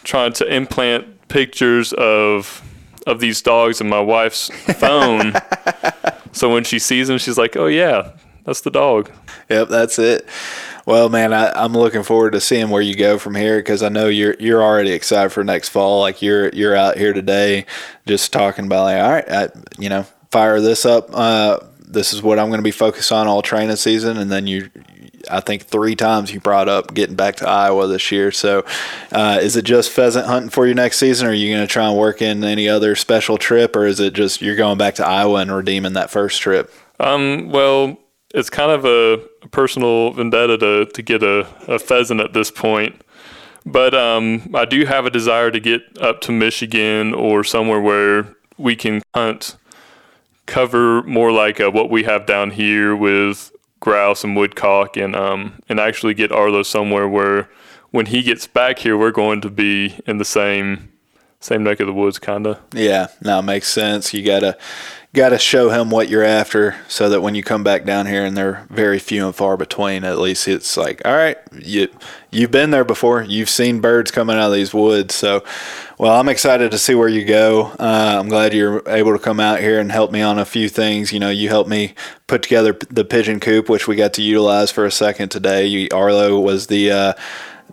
trying 0.03 0.33
to 0.35 0.47
implant 0.47 1.29
pictures 1.29 1.93
of 1.93 2.63
of 3.07 3.21
these 3.21 3.43
dogs 3.43 3.81
in 3.81 3.89
my 3.89 4.01
wife's 4.01 4.49
phone. 4.79 5.35
so 6.33 6.53
when 6.53 6.65
she 6.65 6.79
sees 6.79 7.09
them, 7.09 7.19
she's 7.19 7.37
like, 7.37 7.55
"Oh 7.57 7.67
yeah, 7.67 8.13
that's 8.45 8.63
the 8.63 8.71
dog." 8.71 9.11
Yep, 9.51 9.69
that's 9.69 9.99
it. 9.99 10.27
Well, 10.85 11.09
man, 11.09 11.33
I, 11.33 11.65
am 11.65 11.75
looking 11.75 12.03
forward 12.03 12.33
to 12.33 12.41
seeing 12.41 12.69
where 12.69 12.83
you 12.83 12.97
go 12.97 13.19
from 13.19 13.35
here 13.35 13.59
because 13.59 13.83
I 13.83 13.89
know 13.89 14.09
you're 14.09 14.35
you're 14.41 14.63
already 14.63 14.91
excited 14.91 15.31
for 15.31 15.45
next 15.45 15.69
fall. 15.69 16.01
Like 16.01 16.23
you're 16.23 16.49
you're 16.51 16.75
out 16.75 16.99
here 16.99 17.13
today, 17.13 17.67
just 18.07 18.33
talking 18.33 18.67
about 18.67 18.85
like, 18.85 19.03
all 19.03 19.11
right, 19.11 19.31
I, 19.31 19.49
you 19.79 19.89
know, 19.89 20.05
fire 20.31 20.61
this 20.61 20.85
up. 20.85 21.09
Uh, 21.13 21.61
this 21.79 22.13
is 22.13 22.23
what 22.23 22.39
I'm 22.39 22.49
going 22.49 22.59
to 22.59 22.65
be 22.65 22.73
focused 22.73 23.13
on 23.13 23.29
all 23.29 23.43
training 23.43 23.77
season, 23.77 24.17
and 24.17 24.31
then 24.31 24.47
you. 24.47 24.71
I 25.31 25.39
think 25.39 25.63
three 25.63 25.95
times 25.95 26.33
you 26.33 26.41
brought 26.41 26.69
up 26.69 26.95
getting 26.95 27.15
back 27.15 27.37
to 27.37 27.49
Iowa 27.49 27.87
this 27.87 28.11
year. 28.11 28.33
So, 28.33 28.65
uh, 29.13 29.39
is 29.41 29.57
it 29.57 29.65
just 29.65 29.91
pheasant 29.91 30.27
hunting 30.27 30.51
for 30.51 30.67
you 30.67 30.75
next 30.75 30.99
season, 30.99 31.29
or 31.29 31.31
are 31.31 31.33
you 31.33 31.55
going 31.55 31.65
to 31.65 31.73
try 31.73 31.89
and 31.89 31.97
work 31.97 32.21
in 32.21 32.43
any 32.43 32.69
other 32.69 32.97
special 32.97 33.39
trip, 33.39 33.77
or 33.77 33.87
is 33.87 34.01
it 34.01 34.15
just 34.15 34.43
you're 34.43 34.57
going 34.57 34.79
back 34.79 34.97
to 34.97 35.07
Iowa 35.07 35.37
and 35.37 35.55
redeeming 35.55 35.93
that 35.93 36.11
first 36.11 36.41
trip? 36.41 36.75
Um, 36.99 37.51
well, 37.51 37.99
it's 38.35 38.51
kind 38.51 38.71
of 38.71 38.85
a, 38.85 39.29
personal 39.51 40.13
vendetta 40.13 40.57
to, 40.57 40.87
to 40.87 41.03
get 41.03 41.23
a, 41.23 41.41
a 41.67 41.79
pheasant 41.79 42.21
at 42.21 42.33
this 42.33 42.51
point. 42.51 43.03
But 43.67 43.95
um, 43.95 44.51
I 44.55 44.65
do 44.65 44.87
have 44.87 45.05
a 45.05 45.11
desire 45.11 45.51
to 45.51 45.61
get 45.61 45.83
up 46.01 46.21
to 46.23 46.33
Michigan 46.33 47.13
or 47.13 47.45
somewhere 47.45 47.81
where 47.81 48.35
we 48.57 48.77
can 48.77 49.03
hunt, 49.15 49.57
cover 50.47 51.03
more 51.03 51.33
like 51.33 51.61
uh, 51.61 51.71
what 51.71 51.91
we 51.91 52.05
have 52.05 52.27
down 52.27 52.53
here 52.53 52.97
with 52.97 53.53
grouse 53.81 54.25
and 54.25 54.37
woodcock, 54.37 54.97
and 54.97 55.15
um, 55.15 55.61
and 55.69 55.79
actually 55.79 56.15
get 56.15 56.33
Arlo 56.33 56.63
somewhere 56.63 57.09
where 57.09 57.49
when 57.91 58.07
he 58.07 58.23
gets 58.23 58.47
back 58.47 58.79
here, 58.79 58.97
we're 58.97 59.11
going 59.11 59.41
to 59.43 59.51
be 59.51 59.99
in 60.07 60.19
the 60.19 60.25
same 60.25 60.93
same 61.41 61.63
neck 61.65 61.81
of 61.81 61.87
the 61.87 61.93
woods, 61.93 62.19
kind 62.19 62.47
of. 62.47 62.59
Yeah, 62.73 63.09
now 63.21 63.41
makes 63.41 63.69
sense. 63.69 64.13
You 64.15 64.25
gotta 64.25 64.57
got 65.15 65.29
to 65.29 65.39
show 65.39 65.69
him 65.69 65.91
what 65.91 66.09
you're 66.09 66.25
after 66.25 66.75
so 66.89 67.11
that 67.11 67.21
when 67.21 67.35
you 67.35 67.43
come 67.43 67.63
back 67.63 67.85
down 67.85 68.07
here 68.07 68.25
and 68.25 68.35
they're 68.35 68.67
very 68.71 68.99
few 68.99 69.27
and 69.27 69.35
far 69.35 69.59
between 69.59 70.05
at 70.05 70.19
least 70.19 70.49
it's 70.49 70.75
like 70.77 71.03
all 71.05 71.15
right 71.15 71.37
you 71.53 71.87
you've 72.31 72.51
been 72.51 72.71
there 72.71 72.85
before. 72.85 73.23
You've 73.23 73.51
seen 73.51 73.83
birds 73.83 74.11
coming 74.11 74.37
out 74.37 74.47
of 74.47 74.55
these 74.55 74.73
woods. 74.73 75.15
So 75.15 75.45
well 75.99 76.19
i'm 76.19 76.31
excited 76.31 76.71
to 76.71 76.79
see 76.79 76.95
where 76.95 77.09
you 77.09 77.27
go. 77.27 77.67
Uh, 77.79 78.17
i'm 78.19 78.29
glad 78.31 78.55
you're 78.55 78.83
able 78.89 79.13
to 79.13 79.19
come 79.19 79.39
out 79.39 79.61
here 79.61 79.79
and 79.79 79.93
help 79.93 80.13
me 80.13 80.23
on 80.23 80.39
a 80.39 80.47
few 80.47 80.71
things. 80.71 81.13
You 81.13 81.21
know 81.21 81.31
you 81.31 81.51
helped 81.51 81.69
me 81.69 81.95
put 82.27 82.43
together 82.43 82.73
the 82.89 83.05
pigeon 83.05 83.39
coop 83.39 83.69
which 83.69 83.87
we 83.87 83.97
got 83.97 84.15
to 84.15 84.23
utilize 84.23 84.71
for 84.71 84.87
a 84.87 84.91
second 84.91 85.29
today. 85.29 85.67
You, 85.67 85.89
arlo 85.93 86.41
was 86.41 86.69
the 86.69 86.91
uh, 86.91 87.13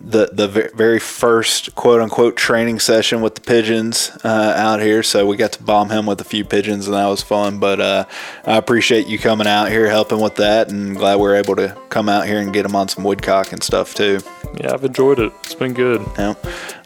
the 0.01 0.29
the 0.31 0.71
very 0.75 0.99
first 0.99 1.75
quote 1.75 2.01
unquote 2.01 2.37
training 2.37 2.79
session 2.79 3.21
with 3.21 3.35
the 3.35 3.41
pigeons 3.41 4.11
uh, 4.23 4.53
out 4.55 4.81
here. 4.81 5.03
So 5.03 5.25
we 5.27 5.37
got 5.37 5.51
to 5.53 5.63
bomb 5.63 5.89
him 5.89 6.05
with 6.05 6.21
a 6.21 6.23
few 6.23 6.45
pigeons, 6.45 6.87
and 6.87 6.95
that 6.95 7.07
was 7.07 7.21
fun. 7.21 7.59
But 7.59 7.81
uh, 7.81 8.05
I 8.45 8.57
appreciate 8.57 9.07
you 9.07 9.19
coming 9.19 9.47
out 9.47 9.69
here 9.69 9.87
helping 9.87 10.19
with 10.19 10.35
that, 10.35 10.69
and 10.69 10.95
glad 10.95 11.17
we 11.17 11.27
are 11.27 11.35
able 11.35 11.55
to 11.57 11.77
come 11.89 12.09
out 12.09 12.27
here 12.27 12.39
and 12.39 12.53
get 12.53 12.65
him 12.65 12.75
on 12.75 12.87
some 12.87 13.03
woodcock 13.03 13.51
and 13.51 13.61
stuff 13.61 13.93
too. 13.93 14.19
Yeah, 14.55 14.73
I've 14.73 14.83
enjoyed 14.83 15.19
it. 15.19 15.31
It's 15.43 15.55
been 15.55 15.73
good. 15.73 16.01
Yeah. 16.17 16.35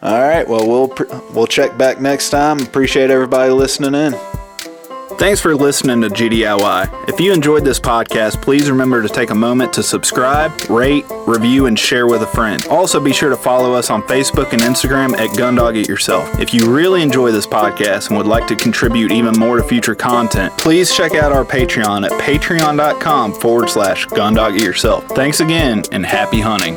All 0.02 0.20
right. 0.20 0.46
Well, 0.46 0.68
we'll 0.68 0.94
we'll 1.32 1.46
check 1.46 1.76
back 1.78 2.00
next 2.00 2.30
time. 2.30 2.60
Appreciate 2.60 3.10
everybody 3.10 3.52
listening 3.52 3.94
in. 3.94 4.33
Thanks 5.16 5.40
for 5.40 5.54
listening 5.54 6.00
to 6.02 6.08
GDIY. 6.08 7.08
If 7.08 7.20
you 7.20 7.32
enjoyed 7.32 7.64
this 7.64 7.78
podcast, 7.80 8.42
please 8.42 8.70
remember 8.70 9.00
to 9.00 9.08
take 9.08 9.30
a 9.30 9.34
moment 9.34 9.72
to 9.74 9.82
subscribe, 9.82 10.52
rate, 10.68 11.06
review, 11.26 11.66
and 11.66 11.78
share 11.78 12.06
with 12.06 12.22
a 12.22 12.26
friend. 12.26 12.66
Also, 12.68 13.00
be 13.00 13.12
sure 13.12 13.30
to 13.30 13.36
follow 13.36 13.72
us 13.74 13.90
on 13.90 14.02
Facebook 14.02 14.52
and 14.52 14.60
Instagram 14.60 15.16
at 15.16 15.30
Gundog 15.30 15.76
It 15.76 15.88
Yourself. 15.88 16.38
If 16.38 16.52
you 16.52 16.74
really 16.74 17.00
enjoy 17.00 17.30
this 17.30 17.46
podcast 17.46 18.08
and 18.08 18.18
would 18.18 18.26
like 18.26 18.46
to 18.48 18.56
contribute 18.56 19.12
even 19.12 19.38
more 19.38 19.56
to 19.56 19.62
future 19.62 19.94
content, 19.94 20.56
please 20.58 20.94
check 20.94 21.14
out 21.14 21.32
our 21.32 21.44
Patreon 21.44 22.04
at 22.04 22.12
patreon.com 22.20 23.32
forward 23.34 23.70
slash 23.70 24.06
Gundog 24.08 24.56
It 24.56 24.62
Yourself. 24.62 25.06
Thanks 25.10 25.40
again 25.40 25.82
and 25.92 26.04
happy 26.04 26.40
hunting. 26.40 26.76